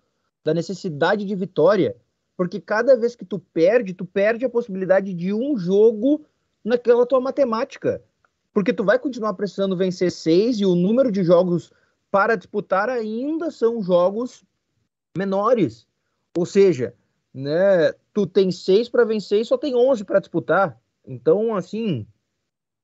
[0.43, 1.95] da necessidade de vitória.
[2.38, 6.25] Porque cada vez que tu perde, tu perde a possibilidade de um jogo
[6.63, 8.01] naquela tua matemática.
[8.53, 11.71] Porque tu vai continuar precisando vencer seis e o número de jogos
[12.12, 14.43] para disputar ainda são jogos
[15.18, 15.88] menores.
[16.38, 16.93] Ou seja,
[17.34, 20.80] né, tu tem seis para vencer e só tem onze para disputar.
[21.06, 22.08] Então, assim,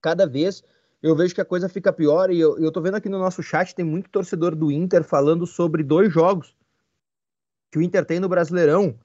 [0.02, 0.64] cada vez
[1.02, 2.32] eu vejo que a coisa fica pior.
[2.32, 5.46] E eu, eu tô vendo aqui no nosso chat, tem muito torcedor do Inter falando
[5.46, 6.56] sobre dois jogos
[7.72, 8.96] que o Inter tem no Brasileirão.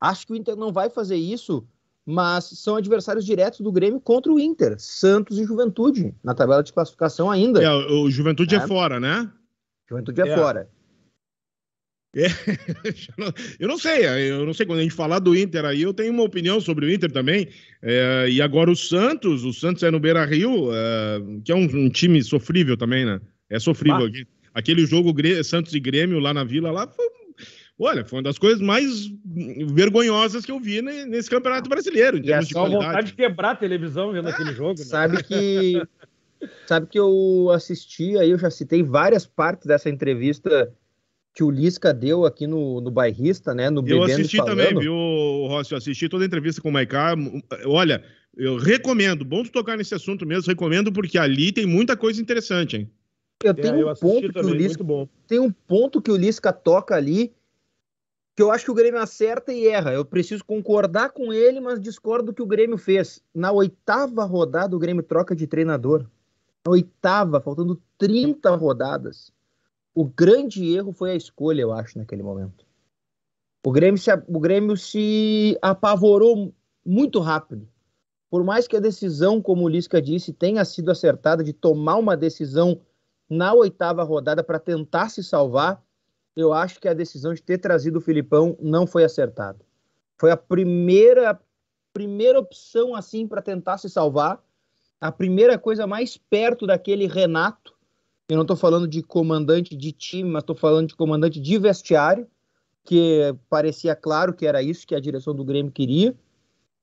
[0.00, 1.66] Acho que o Inter não vai fazer isso,
[2.04, 6.72] mas são adversários diretos do Grêmio contra o Inter, Santos e Juventude, na tabela de
[6.72, 7.62] classificação ainda.
[7.62, 9.30] É, o Juventude é, é fora, né?
[9.88, 10.36] Juventude é, é.
[10.36, 10.68] fora.
[12.16, 12.26] É,
[13.60, 16.12] eu não sei, eu não sei quando a gente falar do Inter aí, eu tenho
[16.12, 17.48] uma opinião sobre o Inter também.
[17.82, 21.64] É, e agora o Santos, o Santos é no Beira Rio, é, que é um,
[21.64, 23.20] um, time sofrível também, né?
[23.50, 24.06] É sofrível.
[24.06, 24.58] Ah.
[24.58, 25.14] Aquele jogo
[25.44, 27.06] Santos e Grêmio lá na Vila, lá foi,
[27.78, 29.08] olha, foi uma das coisas mais
[29.72, 32.18] vergonhosas que eu vi nesse Campeonato Brasileiro.
[32.18, 34.78] Em e é só vontade de quebrar a televisão vendo aquele jogo.
[34.78, 34.84] Né?
[34.84, 35.80] Sabe que
[36.66, 40.72] sabe que eu assisti aí, eu já citei várias partes dessa entrevista
[41.34, 43.70] que o Lisca deu aqui no, no Bairrista, né?
[43.70, 44.56] No eu assisti falando.
[44.56, 44.92] também, viu,
[45.46, 45.72] Rossi?
[45.72, 47.14] Eu assisti toda a entrevista com o Maiká.
[47.64, 48.02] Olha,
[48.36, 52.76] eu recomendo, bom tu tocar nesse assunto mesmo, recomendo, porque ali tem muita coisa interessante,
[52.76, 52.90] hein?
[53.44, 54.84] Eu tenho é, eu um ponto também, que o Lisca,
[55.28, 57.32] tem um ponto que o Lisca toca ali
[58.38, 59.92] que eu acho que o Grêmio acerta e erra.
[59.92, 63.20] Eu preciso concordar com ele, mas discordo do que o Grêmio fez.
[63.34, 66.06] Na oitava rodada, o Grêmio troca de treinador.
[66.68, 69.32] Na oitava, faltando 30 rodadas.
[69.94, 72.66] O grande erro foi a escolha, eu acho, naquele momento.
[73.64, 76.54] O Grêmio se, o Grêmio se apavorou
[76.84, 77.66] muito rápido.
[78.30, 82.14] Por mais que a decisão, como o Lisca disse, tenha sido acertada de tomar uma
[82.14, 82.82] decisão
[83.28, 85.82] na oitava rodada para tentar se salvar,
[86.36, 89.58] eu acho que a decisão de ter trazido o Filipão não foi acertada.
[90.18, 91.40] Foi a primeira
[91.94, 94.40] primeira opção assim para tentar se salvar,
[95.00, 97.78] a primeira coisa mais perto daquele Renato
[98.28, 102.26] eu não estou falando de comandante de time, mas estou falando de comandante de vestiário,
[102.84, 106.14] que parecia claro que era isso que a direção do Grêmio queria.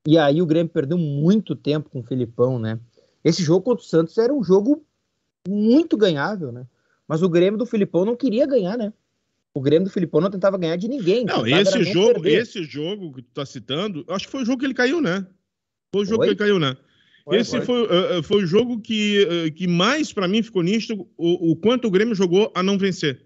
[0.08, 2.80] E aí o Grêmio perdeu muito tempo com o Filipão, né?
[3.24, 4.84] Esse jogo contra o Santos era um jogo
[5.48, 6.66] muito ganhável, né?
[7.06, 8.92] Mas o Grêmio do Filipão não queria ganhar, né?
[9.54, 11.24] O Grêmio do Filipão não tentava ganhar de ninguém.
[11.24, 14.66] Não, esse jogo, esse jogo que tu tá citando, acho que foi o jogo que
[14.66, 15.24] ele caiu, né?
[15.94, 16.76] Foi o jogo que ele caiu, né?
[17.26, 17.66] Foi, Esse foi.
[17.66, 21.56] Foi, uh, foi o jogo que, uh, que mais, para mim, ficou nítido o, o,
[21.56, 23.20] quanto o Grêmio jogou a não vencer.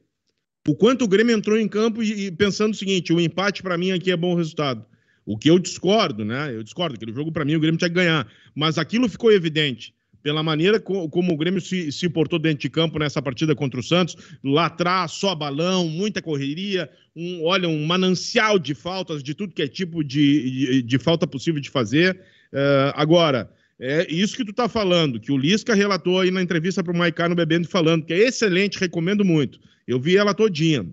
[0.67, 3.77] O quanto o Grêmio entrou em campo e, e pensando o seguinte: o empate, para
[3.77, 4.87] mim, aqui é bom resultado.
[5.27, 6.55] O que eu discordo, né?
[6.55, 8.27] Eu discordo, aquele jogo, para mim, o Grêmio tinha que ganhar.
[8.55, 12.71] Mas aquilo ficou evidente pela maneira co como o Grêmio se, se portou dentro de
[12.71, 17.85] campo nessa partida contra o Santos, lá atrás, só balão, muita correria, um, olha, um
[17.85, 22.19] manancial de faltas, de tudo que é tipo de, de, de falta possível de fazer.
[22.53, 26.85] Uh, agora, é isso que tu tá falando, que o Lisca relatou aí na entrevista
[26.85, 29.59] para o Maicá no Bebendo falando, que é excelente, recomendo muito.
[29.89, 30.87] Eu vi ela todinha.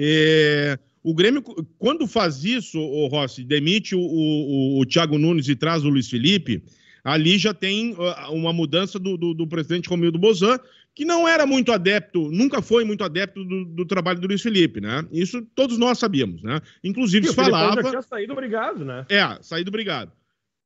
[0.00, 1.42] É, o Grêmio,
[1.78, 6.08] quando faz isso, o Rossi, demite o, o, o, Thiago Nunes e traz o Luiz
[6.08, 6.62] Felipe,
[7.04, 7.94] ali já tem
[8.30, 10.58] uma mudança do, do, do presidente Romildo Bozan,
[10.94, 14.80] que não era muito adepto, nunca foi muito adepto do, do, trabalho do Luiz Felipe,
[14.80, 15.04] né?
[15.12, 16.60] Isso todos nós sabíamos, né?
[16.82, 17.82] Inclusive se falava.
[17.82, 19.04] Já tinha saído obrigado, né?
[19.10, 20.12] É, saído obrigado.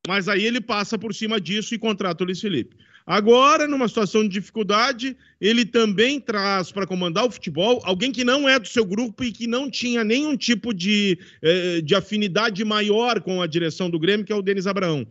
[0.07, 2.77] Mas aí ele passa por cima disso e contrata o Luiz Felipe.
[3.07, 8.49] Agora, numa situação de dificuldade, ele também traz para comandar o futebol alguém que não
[8.49, 13.21] é do seu grupo e que não tinha nenhum tipo de, eh, de afinidade maior
[13.21, 15.07] com a direção do Grêmio, que é o Denis Abraão.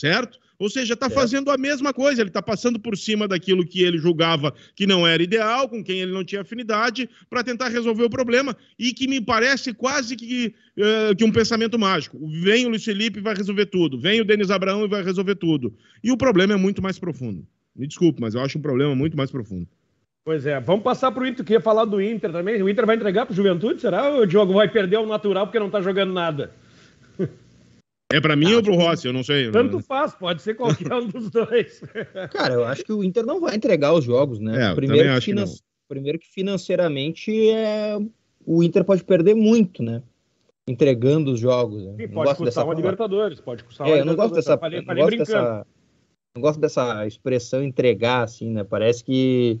[0.00, 0.38] Certo?
[0.62, 3.98] Ou seja, está fazendo a mesma coisa, ele está passando por cima daquilo que ele
[3.98, 8.08] julgava que não era ideal, com quem ele não tinha afinidade, para tentar resolver o
[8.08, 12.16] problema, e que me parece quase que, uh, que um pensamento mágico.
[12.28, 15.34] Vem o Luiz Felipe e vai resolver tudo, vem o Denis Abraão e vai resolver
[15.34, 15.74] tudo.
[16.00, 17.44] E o problema é muito mais profundo.
[17.74, 19.66] Me desculpe, mas eu acho um problema muito mais profundo.
[20.24, 22.62] Pois é, vamos passar para o Inter, que ia falar do Inter também.
[22.62, 24.10] O Inter vai entregar para o Juventude, será?
[24.10, 26.52] Ou o Diogo vai perder o natural porque não está jogando nada?
[28.12, 29.06] É para mim ah, ou pro Rossi?
[29.06, 29.50] Eu não sei.
[29.50, 31.82] Tanto faz, pode ser qualquer um dos dois.
[32.32, 34.70] Cara, eu acho que o Inter não vai entregar os jogos, né?
[34.70, 35.44] É, Primeiro, que, finan...
[35.44, 35.52] que
[35.88, 37.98] Primeiro que financeiramente é...
[38.46, 40.02] o Inter pode perder muito, né?
[40.66, 41.84] Entregando os jogos.
[41.84, 41.94] Né?
[41.96, 42.64] Sim, pode custar dessa...
[42.64, 45.66] uma Libertadores, pode custar uma é, eu não gosto dessa, falei, falei não gosto dessa,
[46.34, 48.64] não gosto dessa expressão entregar, assim, né?
[48.64, 49.60] Parece que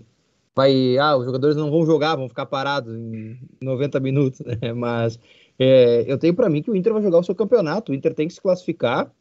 [0.54, 4.72] vai, ah, os jogadores não vão jogar, vão ficar parados em 90 minutos, né?
[4.72, 5.18] Mas
[5.58, 7.92] é, eu tenho para mim que o Inter vai jogar o seu campeonato.
[7.92, 9.12] O Inter tem que se classificar.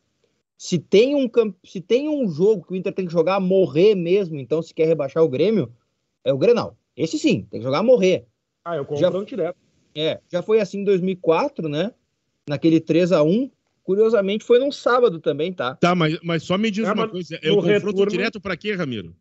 [0.58, 1.30] Se tem um
[1.64, 4.86] se tem um jogo que o Inter tem que jogar morrer mesmo, então se quer
[4.86, 5.72] rebaixar o Grêmio,
[6.24, 6.78] é o Grenal.
[6.96, 8.26] Esse sim, tem que jogar morrer.
[8.64, 9.58] Ah, eu confronto direto.
[9.96, 11.94] É, já foi assim em 2004, né?
[12.48, 13.50] Naquele 3 a 1
[13.84, 15.76] Curiosamente, foi num sábado também, tá?
[15.76, 17.36] Tá, mas, mas só me diz é, uma coisa.
[17.42, 18.12] É o confronto retorno...
[18.12, 19.16] direto para quê, Ramiro?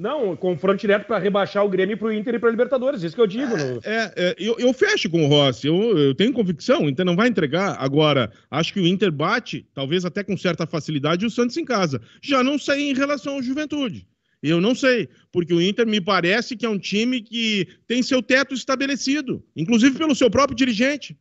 [0.00, 3.20] Não, confronto direto para rebaixar o Grêmio para o Inter e para Libertadores, isso que
[3.20, 3.56] eu digo.
[3.56, 7.06] É, é, é, eu, eu fecho com o Rossi, eu, eu tenho convicção, o Inter
[7.06, 7.76] não vai entregar.
[7.78, 11.98] Agora, acho que o Inter bate, talvez até com certa facilidade, o Santos em casa.
[12.22, 14.06] Já não sei em relação ao Juventude.
[14.42, 18.22] Eu não sei, porque o Inter me parece que é um time que tem seu
[18.22, 21.16] teto estabelecido, inclusive pelo seu próprio dirigente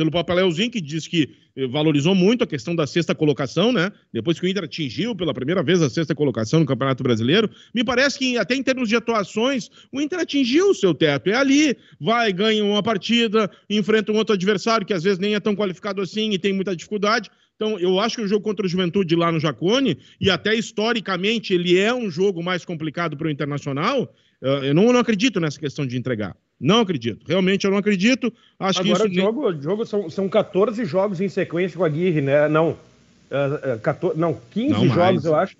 [0.00, 3.92] pelo Papeleuzinho, que diz que eh, valorizou muito a questão da sexta colocação, né?
[4.10, 7.50] Depois que o Inter atingiu pela primeira vez a sexta colocação no Campeonato Brasileiro.
[7.74, 11.28] Me parece que, até em termos de atuações, o Inter atingiu o seu teto.
[11.28, 15.40] É ali, vai, ganha uma partida, enfrenta um outro adversário que às vezes nem é
[15.40, 17.28] tão qualificado assim e tem muita dificuldade.
[17.56, 21.52] Então, eu acho que o jogo contra o Juventude lá no Jacone, e até historicamente
[21.52, 24.10] ele é um jogo mais complicado para o Internacional,
[24.42, 26.34] eh, eu não, não acredito nessa questão de entregar.
[26.60, 27.24] Não acredito.
[27.26, 28.32] Realmente eu não acredito.
[28.58, 29.20] Acho Agora, que isso.
[29.20, 29.62] Jogo, nem...
[29.62, 32.48] jogo são, são 14 jogos em sequência com a Aguirre, né?
[32.48, 32.70] Não.
[33.30, 35.56] Uh, uh, 14, não, 15 não, jogos, eu acho.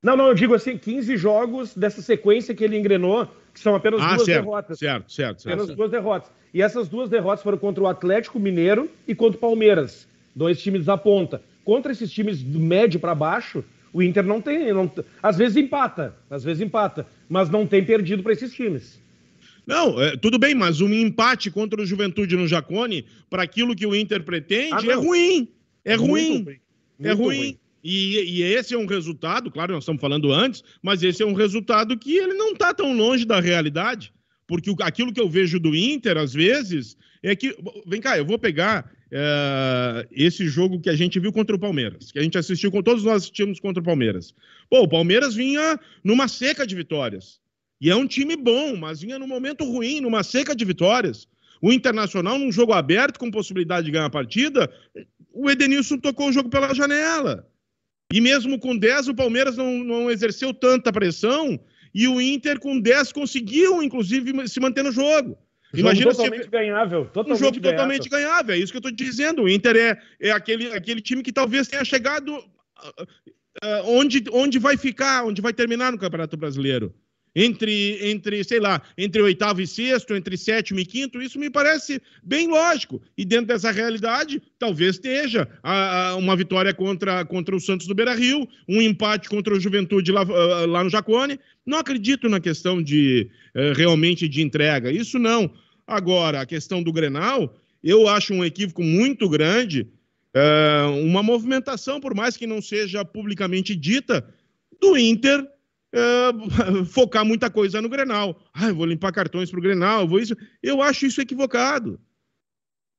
[0.00, 4.00] Não, não, eu digo assim, 15 jogos dessa sequência que ele engrenou, que são apenas
[4.00, 4.78] ah, duas certo, derrotas.
[4.78, 5.48] Certo, certo, certo.
[5.48, 5.76] Apenas certo.
[5.76, 6.30] duas derrotas.
[6.54, 10.06] E essas duas derrotas foram contra o Atlético Mineiro e contra o Palmeiras.
[10.36, 11.42] Dois times da ponta.
[11.64, 14.72] Contra esses times do médio para baixo, o Inter não tem.
[14.72, 14.90] Não,
[15.22, 19.00] às vezes empata, às vezes empata, mas não tem perdido para esses times.
[19.68, 23.86] Não, é, tudo bem, mas um empate contra o Juventude no Jacone, para aquilo que
[23.86, 25.46] o Inter pretende, ah, é ruim.
[25.84, 26.42] É ruim.
[26.42, 26.60] Bem.
[27.02, 27.36] É ruim.
[27.36, 27.58] ruim.
[27.84, 31.34] E, e, esse é um resultado, claro, nós estamos falando antes, mas esse é um
[31.34, 34.10] resultado que ele não está tão longe da realidade.
[34.46, 37.54] Porque aquilo que eu vejo do Inter, às vezes, é que.
[37.86, 42.10] Vem cá, eu vou pegar é, esse jogo que a gente viu contra o Palmeiras,
[42.10, 44.34] que a gente assistiu com todos nós assistimos contra o Palmeiras.
[44.70, 47.38] Pô, o Palmeiras vinha numa seca de vitórias.
[47.80, 51.28] E é um time bom, mas vinha num momento ruim, numa seca de vitórias.
[51.62, 54.70] O Internacional, num jogo aberto, com possibilidade de ganhar a partida,
[55.32, 57.46] o Edenilson tocou o jogo pela janela.
[58.12, 61.60] E mesmo com 10, o Palmeiras não, não exerceu tanta pressão
[61.94, 65.38] e o Inter, com 10, conseguiu, inclusive, se manter no jogo.
[65.72, 66.50] jogo Imagina totalmente se...
[66.50, 67.04] ganhável.
[67.06, 67.76] Totalmente um jogo ganhável.
[67.76, 68.54] totalmente ganhável.
[68.54, 69.42] É isso que eu estou dizendo.
[69.42, 74.58] O Inter é, é aquele, aquele time que talvez tenha chegado uh, uh, onde, onde
[74.58, 76.94] vai ficar, onde vai terminar no Campeonato Brasileiro
[77.40, 82.02] entre, entre, sei lá, entre oitavo e sexto, entre sétimo e quinto, isso me parece
[82.20, 83.00] bem lógico.
[83.16, 87.94] E dentro dessa realidade, talvez esteja a, a, uma vitória contra, contra o Santos do
[87.94, 91.38] Beira Rio, um empate contra o Juventude lá, uh, lá no Jacone.
[91.64, 94.90] Não acredito na questão de uh, realmente de entrega.
[94.90, 95.48] Isso não.
[95.86, 99.86] Agora, a questão do Grenal, eu acho um equívoco muito grande.
[100.34, 104.28] Uh, uma movimentação, por mais que não seja publicamente dita,
[104.80, 105.46] do Inter
[105.92, 108.40] é, focar muita coisa no Grenal.
[108.52, 110.36] Ah, eu vou limpar cartões para o Grenal, vou isso.
[110.62, 112.00] Eu acho isso equivocado.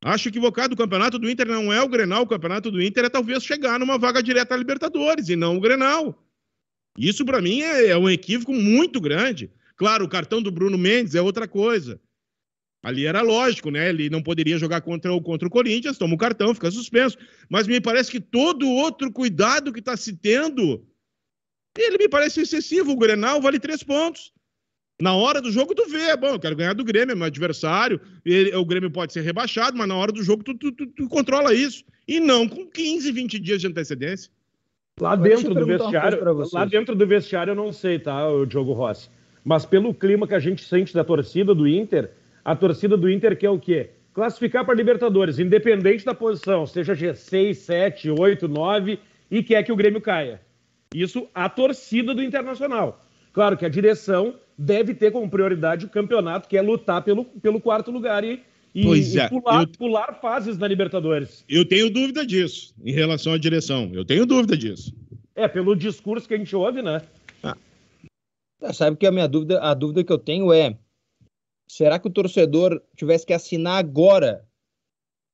[0.03, 0.73] Acho equivocado.
[0.73, 3.79] O campeonato do Inter não é o Grenal, o campeonato do Inter é talvez chegar
[3.79, 6.25] numa vaga direta à Libertadores e não o Grenal.
[6.97, 9.51] Isso, para mim, é, é um equívoco muito grande.
[9.75, 12.01] Claro, o cartão do Bruno Mendes é outra coisa.
[12.81, 13.89] Ali era lógico, né?
[13.89, 17.17] Ele não poderia jogar contra o, contra o Corinthians, toma o cartão, fica suspenso.
[17.49, 20.85] Mas me parece que todo outro cuidado que está se tendo
[21.78, 22.91] ele me parece excessivo.
[22.91, 24.32] O Grenal vale três pontos.
[25.01, 28.01] Na hora do jogo, tu vê, bom, eu quero ganhar do Grêmio, é meu adversário.
[28.26, 31.07] Ele, o Grêmio pode ser rebaixado, mas na hora do jogo tu, tu, tu, tu
[31.07, 31.86] controla isso.
[32.05, 34.30] E não com 15, 20 dias de antecedência.
[34.99, 36.20] Lá dentro do vestiário,
[36.51, 39.09] lá dentro do vestiário eu não sei, tá, o Diogo Rossi.
[39.45, 42.11] Mas pelo clima que a gente sente da torcida do Inter,
[42.43, 43.91] a torcida do Inter quer o quê?
[44.13, 48.99] Classificar para Libertadores, independente da posição, seja G6, 7, 8, 9,
[49.32, 50.41] e quer que o Grêmio caia.
[50.93, 53.05] Isso a torcida do Internacional.
[53.31, 57.61] Claro que a direção deve ter como prioridade o campeonato, que é lutar pelo, pelo
[57.61, 58.41] quarto lugar e,
[58.73, 59.67] e, e é, pular, eu...
[59.77, 61.45] pular fases na Libertadores.
[61.47, 63.91] Eu tenho dúvida disso em relação à direção.
[63.93, 64.93] Eu tenho dúvida disso.
[65.35, 67.01] É, pelo discurso que a gente ouve, né?
[67.43, 67.55] Ah.
[68.61, 70.75] É, sabe que a minha dúvida, a dúvida que eu tenho é:
[71.67, 74.43] será que o torcedor tivesse que assinar agora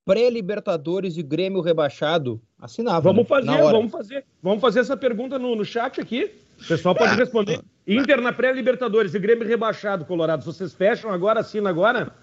[0.05, 3.01] pré-Libertadores e Grêmio rebaixado, assinava.
[3.01, 3.27] Vamos né?
[3.27, 4.25] fazer, vamos fazer.
[4.41, 6.31] Vamos fazer essa pergunta no, no chat aqui.
[6.63, 7.59] O pessoal pode ah, responder.
[7.87, 10.45] Inter na pré-Libertadores e Grêmio rebaixado, Colorado.
[10.45, 12.13] Vocês fecham agora, assinam agora?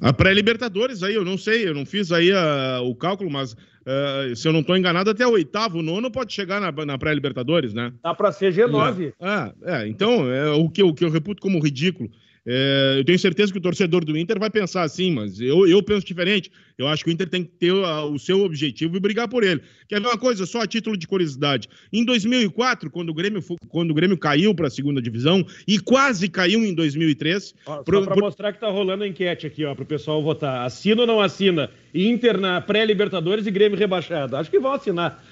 [0.00, 4.34] A pré-Libertadores aí, eu não sei, eu não fiz aí uh, o cálculo, mas uh,
[4.34, 7.92] se eu não estou enganado, até o oitavo, nono pode chegar na, na pré-Libertadores, né?
[8.02, 9.14] Dá para ser G9.
[9.20, 12.10] Ah, é, então, é o que, o que eu reputo como ridículo.
[12.44, 15.82] É, eu tenho certeza que o torcedor do Inter vai pensar assim, mas eu, eu
[15.82, 16.50] penso diferente.
[16.76, 19.44] Eu acho que o Inter tem que ter o, o seu objetivo e brigar por
[19.44, 19.62] ele.
[19.88, 21.68] Quer ver uma coisa, só a título de curiosidade?
[21.92, 26.28] Em 2004, quando o Grêmio, quando o Grêmio caiu para a segunda divisão e quase
[26.28, 27.54] caiu em 2003.
[27.64, 30.66] Ó, só para mostrar que tá rolando a enquete aqui, ó, para o pessoal votar.
[30.66, 31.70] Assina ou não assina?
[31.94, 34.36] Inter na pré-Libertadores e Grêmio rebaixado.
[34.36, 35.22] Acho que vão assinar.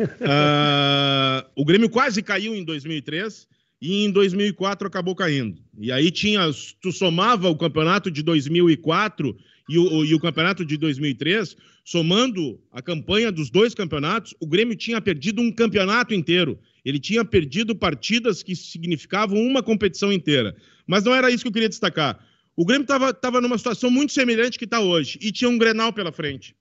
[0.00, 3.46] Uh, o Grêmio quase caiu em 2003
[3.80, 5.60] e em 2004 acabou caindo.
[5.78, 6.50] E aí tinha,
[6.80, 9.36] tu somava o campeonato de 2004
[9.68, 14.76] e o, e o campeonato de 2003, somando a campanha dos dois campeonatos, o Grêmio
[14.76, 16.58] tinha perdido um campeonato inteiro.
[16.84, 20.56] Ele tinha perdido partidas que significavam uma competição inteira.
[20.86, 22.24] Mas não era isso que eu queria destacar.
[22.56, 26.10] O Grêmio estava numa situação muito semelhante que está hoje e tinha um Grenal pela
[26.10, 26.56] frente,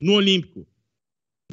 [0.00, 0.66] no Olímpico.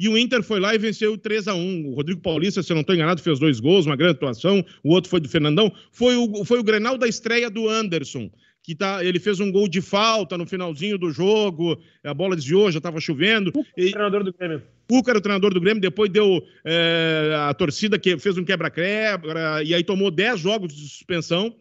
[0.00, 2.74] E o Inter foi lá e venceu 3 a 1 O Rodrigo Paulista, se eu
[2.74, 4.64] não estou enganado, fez dois gols, uma grande atuação.
[4.82, 5.70] O outro foi do Fernandão.
[5.92, 8.30] Foi o, foi o Grenal da estreia do Anderson,
[8.62, 11.78] que tá, ele fez um gol de falta no finalzinho do jogo.
[12.02, 13.52] A bola desviou, já estava chovendo.
[13.54, 14.62] O e, treinador do Grêmio.
[14.88, 19.62] Cuca era o treinador do Grêmio, depois deu é, a torcida que fez um quebra-quebra,
[19.62, 21.54] e aí tomou 10 jogos de suspensão,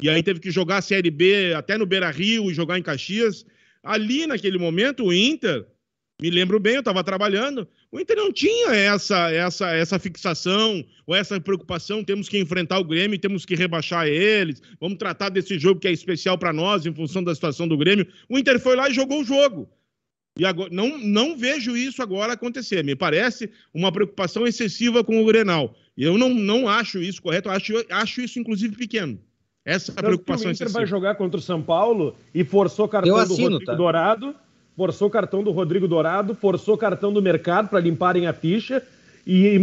[0.00, 2.82] e aí teve que jogar a Série B até no Beira Rio e jogar em
[2.82, 3.44] Caxias.
[3.82, 5.66] Ali, naquele momento, o Inter
[6.20, 7.66] me lembro bem, eu estava trabalhando.
[7.90, 12.04] O Inter não tinha essa, essa, essa fixação ou essa preocupação.
[12.04, 14.60] Temos que enfrentar o Grêmio, temos que rebaixar eles.
[14.78, 18.06] Vamos tratar desse jogo que é especial para nós em função da situação do Grêmio.
[18.28, 19.68] O Inter foi lá e jogou o jogo.
[20.38, 22.84] E agora, não, não vejo isso agora acontecer.
[22.84, 25.74] Me parece uma preocupação excessiva com o Grenal.
[25.96, 29.18] Eu não, não acho isso correto, acho, acho isso, inclusive, pequeno.
[29.64, 30.78] Essa é a preocupação o Inter excessiva.
[30.78, 33.74] vai jogar contra o São Paulo e forçou o cartão assino, do Rodrigo tá?
[33.74, 34.34] Dourado
[34.76, 38.82] forçou o cartão do Rodrigo Dourado, forçou o cartão do mercado para limparem a ficha
[39.26, 39.56] e,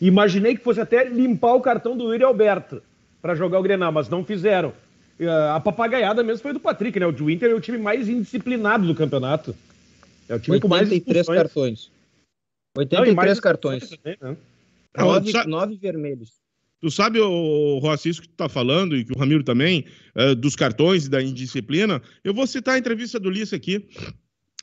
[0.00, 2.82] e, imaginei que fosse até limpar o cartão do Yuri Alberto
[3.20, 4.72] para jogar o Grenal, mas não fizeram.
[5.52, 7.06] A papagaiada mesmo foi do Patrick, né?
[7.06, 9.54] O de Inter é o time mais indisciplinado do campeonato.
[10.28, 11.90] É o time 83 com mais 83 cartões.
[12.76, 13.90] 83 não, cartões.
[13.90, 14.36] Também, né?
[14.96, 16.38] nove, nove vermelhos.
[16.80, 19.84] Tu sabe, o Rossi, isso que tu tá falando, e que o Ramiro também,
[20.14, 23.84] uh, dos cartões e da indisciplina, eu vou citar a entrevista do Lissa aqui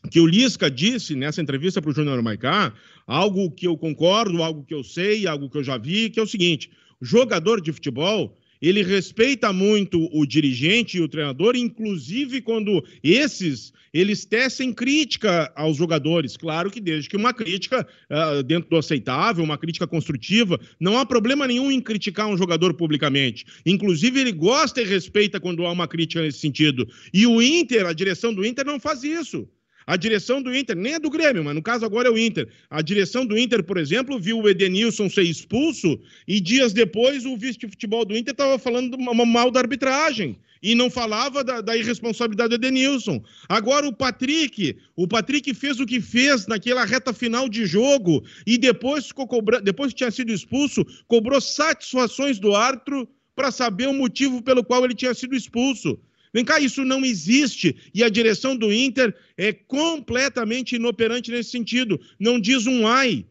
[0.09, 2.73] que o Lisca disse nessa entrevista para o Júnior Maicá,
[3.05, 6.23] algo que eu concordo, algo que eu sei, algo que eu já vi, que é
[6.23, 6.69] o seguinte:
[7.01, 14.25] jogador de futebol ele respeita muito o dirigente e o treinador, inclusive quando esses eles
[14.25, 16.35] tecem crítica aos jogadores.
[16.35, 21.05] Claro que desde que uma crítica uh, dentro do aceitável, uma crítica construtiva, não há
[21.05, 23.45] problema nenhum em criticar um jogador publicamente.
[23.65, 26.85] Inclusive ele gosta e respeita quando há uma crítica nesse sentido.
[27.13, 29.47] E o Inter, a direção do Inter não faz isso.
[29.87, 32.47] A direção do Inter, nem é do Grêmio, mas no caso agora é o Inter.
[32.69, 37.37] A direção do Inter, por exemplo, viu o Edenilson ser expulso e dias depois o
[37.37, 41.77] vice de futebol do Inter estava falando mal da arbitragem e não falava da, da,
[41.77, 43.23] irresponsabilidade do Edenilson.
[43.47, 48.57] Agora o Patrick, o Patrick fez o que fez naquela reta final de jogo e
[48.57, 49.61] depois ficou cobra...
[49.61, 54.83] depois que tinha sido expulso, cobrou satisfações do árbitro para saber o motivo pelo qual
[54.83, 55.99] ele tinha sido expulso.
[56.35, 57.73] Vem cá, isso não existe.
[57.93, 61.97] E a direção do Inter é completamente inoperante nesse sentido.
[62.19, 63.25] Não diz um ai.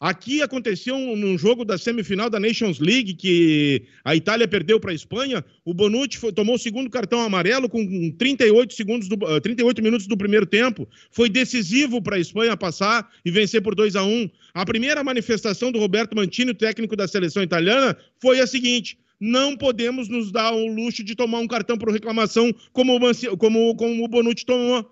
[0.00, 4.94] Aqui aconteceu num jogo da semifinal da Nations League, que a Itália perdeu para a
[4.94, 5.44] Espanha.
[5.64, 10.08] O Bonucci foi, tomou o segundo cartão amarelo com 38, segundos do, 38 ah, minutos
[10.08, 10.88] do primeiro tempo.
[11.12, 15.70] Foi decisivo para a Espanha passar e vencer por 2 a 1 A primeira manifestação
[15.70, 20.66] do Roberto Mantini, técnico da seleção italiana, foi a seguinte: não podemos nos dar o
[20.66, 24.90] luxo de tomar um cartão por reclamação como o, como, como o Bonucci tomou.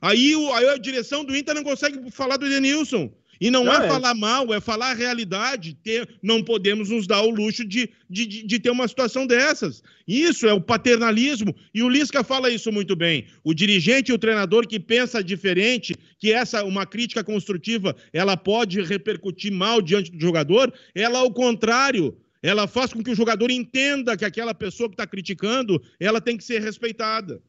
[0.00, 3.12] Aí, o, aí, a direção do Inter não consegue falar do Edenilson.
[3.40, 5.74] E não, não é, é, falar mal, é falar a realidade.
[5.82, 9.82] Ter, não podemos nos dar o luxo de, de, de, ter uma situação dessas.
[10.06, 11.54] Isso é o paternalismo.
[11.72, 13.26] E o Lisca fala isso muito bem.
[13.44, 18.82] O dirigente e o treinador que pensa diferente, que essa uma crítica construtiva ela pode
[18.82, 24.16] repercutir mal diante do jogador, ela, ao contrário, ela faz com que o jogador entenda
[24.16, 27.40] que aquela pessoa que está criticando, ela tem que ser respeitada.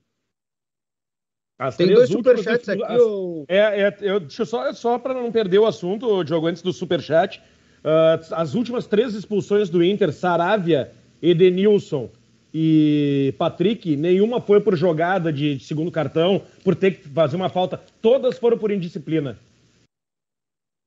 [1.59, 2.83] As tem dois superchats aqui.
[2.83, 3.45] As, ou...
[3.47, 6.71] é, é, eu, deixa eu só, só para não perder o assunto, Diogo, antes do
[6.71, 7.41] superchat.
[7.79, 12.09] Uh, as últimas três expulsões do Inter, Saravia, Edenilson
[12.53, 17.49] e Patrick, nenhuma foi por jogada de, de segundo cartão, por ter que fazer uma
[17.49, 17.79] falta.
[18.01, 19.37] Todas foram por indisciplina.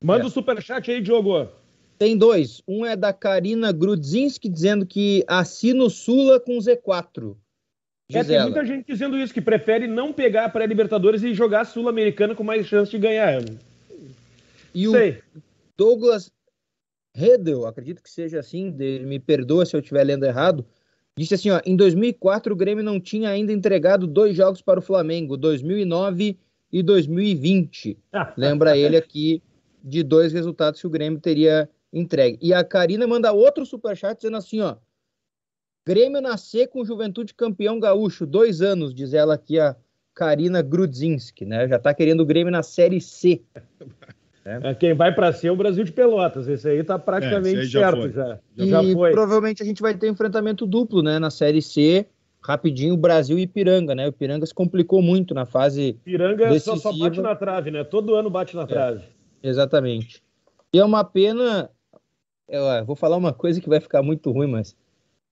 [0.03, 0.31] Manda o é.
[0.31, 1.49] superchat aí, Diogo.
[1.99, 2.63] Tem dois.
[2.67, 7.37] Um é da Karina Grudzinski dizendo que assina o Sula com Z4.
[8.13, 12.35] É, tem muita gente dizendo isso, que prefere não pegar a pré-Libertadores e jogar Sul-Americana
[12.35, 13.43] com mais chance de ganhar.
[14.75, 15.11] E Sei.
[15.35, 15.41] o
[15.77, 16.31] Douglas
[17.15, 20.65] Redel, acredito que seja assim, de, me perdoa se eu estiver lendo errado,
[21.17, 24.83] disse assim, ó, em 2004 o Grêmio não tinha ainda entregado dois jogos para o
[24.83, 26.39] Flamengo, 2009
[26.73, 27.99] e 2020.
[28.37, 29.43] Lembra ele aqui
[29.83, 32.39] de dois resultados que o Grêmio teria entregue.
[32.41, 34.77] E a Karina manda outro superchat dizendo assim, ó,
[35.87, 39.77] Grêmio nascer com Juventude campeão gaúcho, dois anos, diz ela aqui, a
[40.15, 41.67] Karina Grudzinski, né?
[41.67, 43.43] Já tá querendo o Grêmio na Série C.
[44.45, 44.75] É.
[44.75, 46.49] Quem vai para ser é o Brasil de Pelotas.
[46.49, 48.39] Esse aí tá praticamente é, aí já certo já.
[48.57, 49.13] E já foi.
[49.13, 51.21] provavelmente a gente vai ter enfrentamento duplo, né?
[51.21, 52.07] Na Série C,
[52.41, 54.07] rapidinho, Brasil e Ipiranga, né?
[54.07, 55.91] O Ipiranga se complicou muito na fase.
[55.91, 57.85] Ipiranga só, só, bate na trave, né?
[57.85, 59.05] Todo ano bate na é, trave.
[59.43, 60.23] exatamente.
[60.75, 61.71] E é uma pena.
[62.53, 64.77] Eu vou falar uma coisa que vai ficar muito ruim, mas.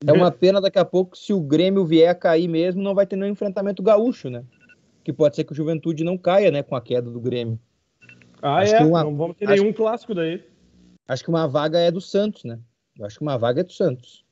[0.06, 3.06] É uma pena daqui a pouco, se o Grêmio vier a cair mesmo, não vai
[3.06, 4.42] ter nenhum enfrentamento gaúcho, né?
[5.04, 6.62] Que pode ser que o Juventude não caia, né?
[6.62, 7.60] Com a queda do Grêmio.
[8.40, 8.82] Ah, acho é?
[8.82, 10.42] Uma, não vamos ter acho, nenhum clássico daí.
[11.06, 12.58] Acho que uma vaga é do Santos, né?
[12.98, 14.24] Eu acho que uma vaga é do Santos.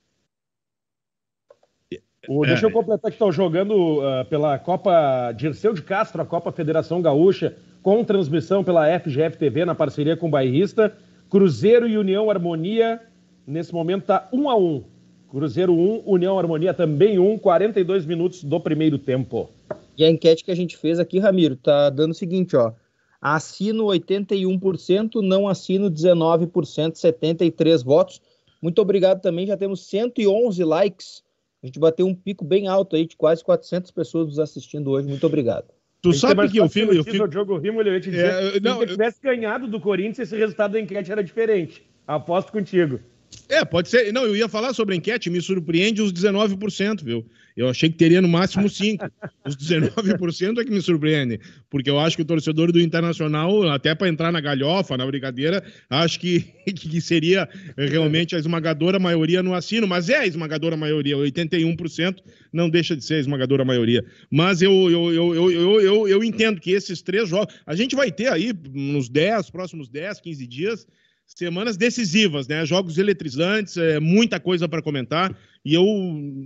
[2.26, 2.49] O, é.
[2.49, 7.03] Deixa eu completar que estão jogando uh, pela Copa Dirceu de Castro, a Copa Federação
[7.03, 10.97] Gaúcha, com transmissão pela FGF TV na parceria com o Bairrista.
[11.31, 13.01] Cruzeiro e União Harmonia,
[13.47, 14.85] nesse momento está 1 a 1
[15.31, 19.51] Cruzeiro 1, União Harmonia também 1, 42 minutos do primeiro tempo.
[19.97, 22.72] E a enquete que a gente fez aqui, Ramiro, tá dando o seguinte, ó.
[23.20, 28.22] Assino 81%, não assino 19%, 73 votos.
[28.62, 31.22] Muito obrigado também, já temos 111 likes.
[31.62, 35.09] A gente bateu um pico bem alto aí de quase 400 pessoas nos assistindo hoje.
[35.09, 35.66] Muito obrigado.
[36.01, 36.92] Tu sabe que eu fico.
[36.92, 37.24] Eu fico...
[37.24, 39.30] O Diogo Rimo, ele ia te dizer, é, não, se tivesse eu...
[39.30, 41.84] ganhado do Corinthians, esse resultado da enquete era diferente.
[42.07, 43.01] Aposto contigo.
[43.49, 44.12] É, pode ser.
[44.12, 47.26] Não, eu ia falar sobre a enquete, me surpreende os 19%, viu?
[47.57, 49.11] Eu achei que teria no máximo 5%.
[49.44, 51.40] Os 19% é que me surpreende,
[51.70, 55.64] porque eu acho que o torcedor do Internacional, até para entrar na galhofa, na brincadeira,
[55.88, 56.40] acho que,
[56.70, 62.18] que seria realmente a esmagadora maioria no assino, mas é a esmagadora maioria, 81%
[62.53, 64.05] não deixa de ser a esmagadora maioria.
[64.30, 67.96] Mas eu, eu, eu, eu, eu, eu, eu entendo que esses três jogos, a gente
[67.96, 70.86] vai ter aí nos 10, próximos 10, 15 dias,
[71.29, 72.64] semanas decisivas, né?
[72.64, 75.37] Jogos eletrizantes, é, muita coisa para comentar.
[75.64, 75.85] E eu,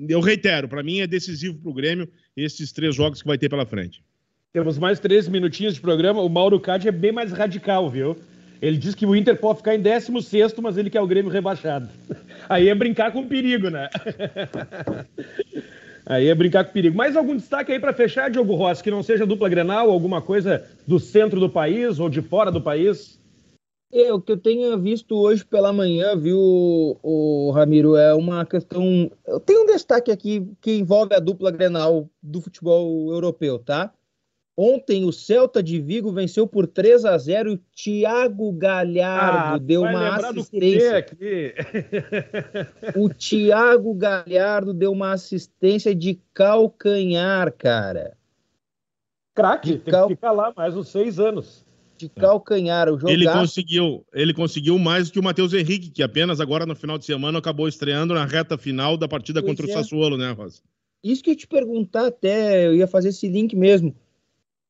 [0.08, 3.48] eu reitero, para mim é decisivo para o Grêmio esses três jogos que vai ter
[3.48, 4.02] pela frente.
[4.52, 6.20] Temos mais três minutinhos de programa.
[6.20, 8.16] O Mauro Cade é bem mais radical, viu?
[8.60, 11.88] Ele diz que o Inter pode ficar em 16, mas ele quer o Grêmio rebaixado.
[12.48, 13.88] Aí é brincar com perigo, né?
[16.04, 16.96] Aí é brincar com perigo.
[16.96, 20.64] Mais algum destaque aí para fechar, Diogo Rossi, que não seja dupla Grenal, alguma coisa
[20.86, 23.21] do centro do país ou de fora do país?
[23.92, 26.38] É, o que eu tenho visto hoje pela manhã, viu,
[27.02, 29.10] o Ramiro, é uma questão.
[29.26, 33.92] Eu tenho um destaque aqui que envolve a dupla Grenal do futebol europeu, tá?
[34.56, 39.58] Ontem o Celta de Vigo venceu por 3 a 0 e o Thiago Galhardo ah,
[39.58, 41.06] deu uma assistência.
[42.96, 48.16] o Thiago Galhardo deu uma assistência de calcanhar, cara.
[49.34, 50.08] Craque, tem cal...
[50.08, 51.70] que ficar lá mais uns seis anos
[52.02, 52.88] de calcanhar.
[52.88, 56.74] O ele conseguiu, ele conseguiu mais do que o Matheus Henrique, que apenas agora no
[56.74, 59.70] final de semana acabou estreando na reta final da partida pois contra é.
[59.70, 60.60] o Sassuolo, né, Rosa?
[61.02, 63.94] Isso que eu te perguntar até, eu ia fazer esse link mesmo.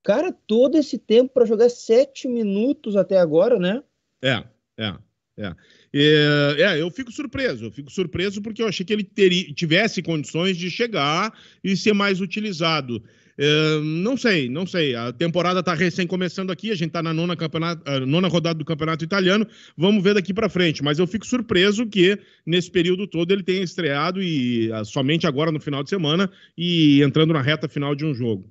[0.03, 3.83] Cara, todo esse tempo para jogar sete minutos até agora, né?
[4.21, 4.43] É,
[4.77, 4.95] é,
[5.39, 5.55] é.
[5.95, 10.03] É, é, eu fico surpreso, eu fico surpreso porque eu achei que ele teria, tivesse
[10.03, 13.03] condições de chegar e ser mais utilizado.
[13.39, 14.95] É, não sei, não sei.
[14.95, 18.65] A temporada está recém começando aqui, a gente está na nona, campeonato, nona rodada do
[18.65, 19.47] campeonato italiano.
[19.77, 20.83] Vamos ver daqui para frente.
[20.83, 25.51] Mas eu fico surpreso que nesse período todo ele tenha estreado e ah, somente agora
[25.51, 28.45] no final de semana e entrando na reta final de um jogo.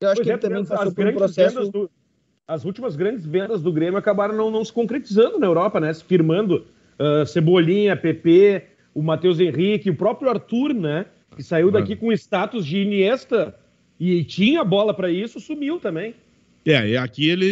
[0.00, 1.70] Eu acho pois que é, ele também passou por um processo.
[1.70, 1.90] Do,
[2.46, 5.92] as últimas grandes vendas do Grêmio acabaram não, não se concretizando na Europa, né?
[5.92, 6.66] Se firmando
[6.98, 8.62] uh, Cebolinha, PP,
[8.94, 11.06] o Matheus Henrique, o próprio Arthur, né?
[11.34, 13.54] Que saiu daqui com status de Iniesta
[13.98, 16.14] e tinha bola para isso, sumiu também.
[16.64, 17.46] É, e aqui ele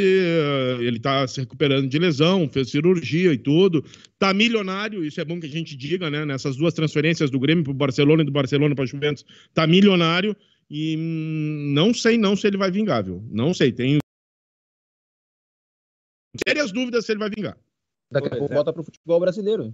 [0.81, 3.85] ele tá se recuperando de lesão, fez cirurgia e tudo.
[4.19, 6.25] Tá milionário, isso é bom que a gente diga, né?
[6.25, 10.37] Nessas duas transferências do Grêmio para o Barcelona e do Barcelona para Juventus, tá milionário
[10.69, 13.23] e hum, não sei não se ele vai vingar, viu?
[13.31, 13.99] Não sei, tenho
[16.47, 17.57] sérias dúvidas se ele vai vingar.
[18.11, 18.57] Daqui a pouco é.
[18.57, 19.73] volta para o futebol brasileiro.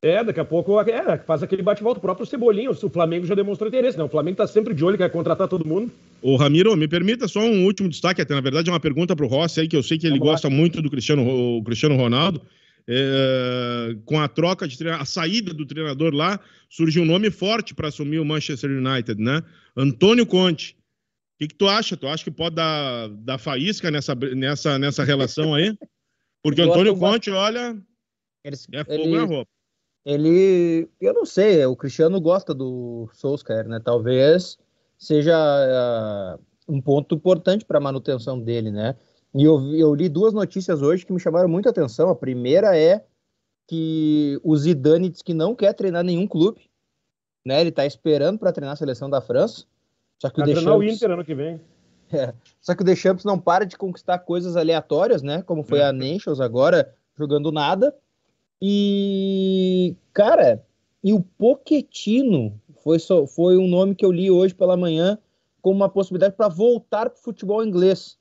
[0.00, 1.98] É, daqui a pouco é, faz aquele bate-volta.
[1.98, 4.04] O próprio Cebolinha, o Flamengo já demonstrou interesse, né?
[4.04, 5.90] O Flamengo tá sempre de olho, quer contratar todo mundo.
[6.22, 9.24] Ô, Ramiro, me permita só um último destaque, até na verdade é uma pergunta para
[9.24, 10.54] o Rossi aí, que eu sei que ele Vamos gosta lá.
[10.54, 11.26] muito do Cristiano,
[11.58, 12.40] o Cristiano Ronaldo.
[12.88, 16.38] é, com a troca de treinador, a saída do treinador lá,
[16.70, 19.42] surge um nome forte para assumir o Manchester United, né?
[19.76, 20.76] Antônio Conte.
[21.34, 21.96] O que, que, tu acha?
[21.96, 25.76] Tu acha que pode dar, dar faísca nessa, nessa, nessa relação aí?
[26.42, 27.76] Porque Antônio Conte, olha,
[28.44, 29.57] é fogo ele, na roupa.
[30.04, 33.80] Ele, eu não sei, o Cristiano gosta do Solskjaer, né?
[33.82, 34.58] Talvez
[34.96, 38.96] seja uh, um ponto importante para a manutenção dele, né?
[39.34, 42.08] E eu, eu li duas notícias hoje que me chamaram muita atenção.
[42.08, 43.04] A primeira é
[43.66, 46.70] que o Zidane diz que não quer treinar nenhum clube,
[47.44, 47.60] né?
[47.60, 49.64] Ele está esperando para treinar a seleção da França.
[50.18, 50.66] Só que o Deschamps...
[50.66, 51.60] o Inter ano que vem.
[52.10, 52.32] É.
[52.58, 55.42] Só que o Deschamps não para de conquistar coisas aleatórias, né?
[55.42, 55.84] Como foi é.
[55.84, 57.94] a Nations agora, jogando nada.
[58.60, 60.64] E, cara,
[61.02, 62.98] e o Poquetino foi,
[63.28, 65.18] foi um nome que eu li hoje pela manhã
[65.62, 68.18] como uma possibilidade para voltar para o futebol inglês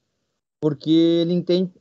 [0.59, 1.71] porque ele entende.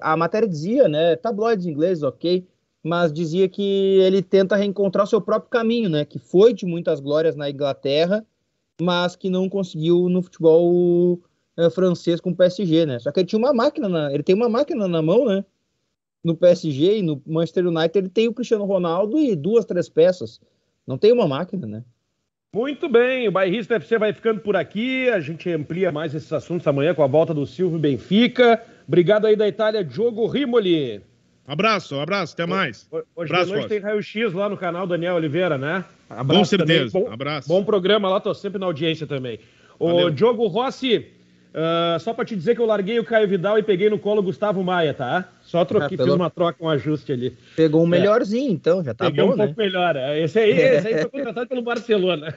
[0.00, 1.16] A matéria dizia, né?
[1.16, 2.46] Tabloides ingleses, ok,
[2.82, 3.62] mas dizia que
[4.00, 6.04] ele tenta reencontrar o seu próprio caminho, né?
[6.04, 8.26] Que foi de muitas glórias na Inglaterra,
[8.80, 11.20] mas que não conseguiu no futebol
[11.56, 12.98] é, francês com o PSG, né?
[12.98, 15.44] Só que ele tinha uma máquina, na, ele tem uma máquina na mão, né?
[16.24, 20.40] No PSG e no Manchester United ele tem o Cristiano Ronaldo e duas, três peças.
[20.86, 21.84] Não tem uma máquina, né?
[22.54, 25.08] Muito bem, o Bairrista FC vai ficando por aqui.
[25.10, 28.62] A gente amplia mais esses assuntos amanhã com a volta do Silvio Benfica.
[28.86, 31.02] Obrigado aí da Itália, Diogo Rimoli.
[31.46, 32.88] Abraço, abraço, até mais.
[32.90, 35.84] Hoje abraço, de noite tem raio-x lá no canal Daniel Oliveira, né?
[36.08, 37.48] Abraço Com certeza, bom, abraço.
[37.48, 39.40] Bom programa lá, tô sempre na audiência também.
[39.78, 40.10] O Valeu.
[40.10, 41.06] Diogo Rossi,
[41.54, 44.20] uh, só para te dizer que eu larguei o Caio Vidal e peguei no colo
[44.20, 45.28] o Gustavo Maia, tá?
[45.54, 46.04] Só troquei, ah, pelo...
[46.04, 47.36] fiz uma troca, um ajuste ali.
[47.54, 47.90] Pegou um é.
[47.90, 49.44] melhorzinho, então, já tá Peguei bom, um né?
[49.44, 49.94] pouco melhor.
[49.94, 52.34] É, esse aí, esse aí foi contratado pelo Barcelona.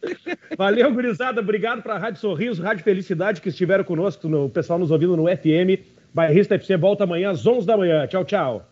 [0.54, 1.40] Valeu, gurizada.
[1.40, 5.16] Obrigado para a Rádio Sorriso, Rádio Felicidade, que estiveram conosco, no, o pessoal nos ouvindo
[5.16, 5.80] no FM.
[6.12, 8.06] Bairrista FC volta amanhã às 11 da manhã.
[8.06, 8.68] Tchau, tchau.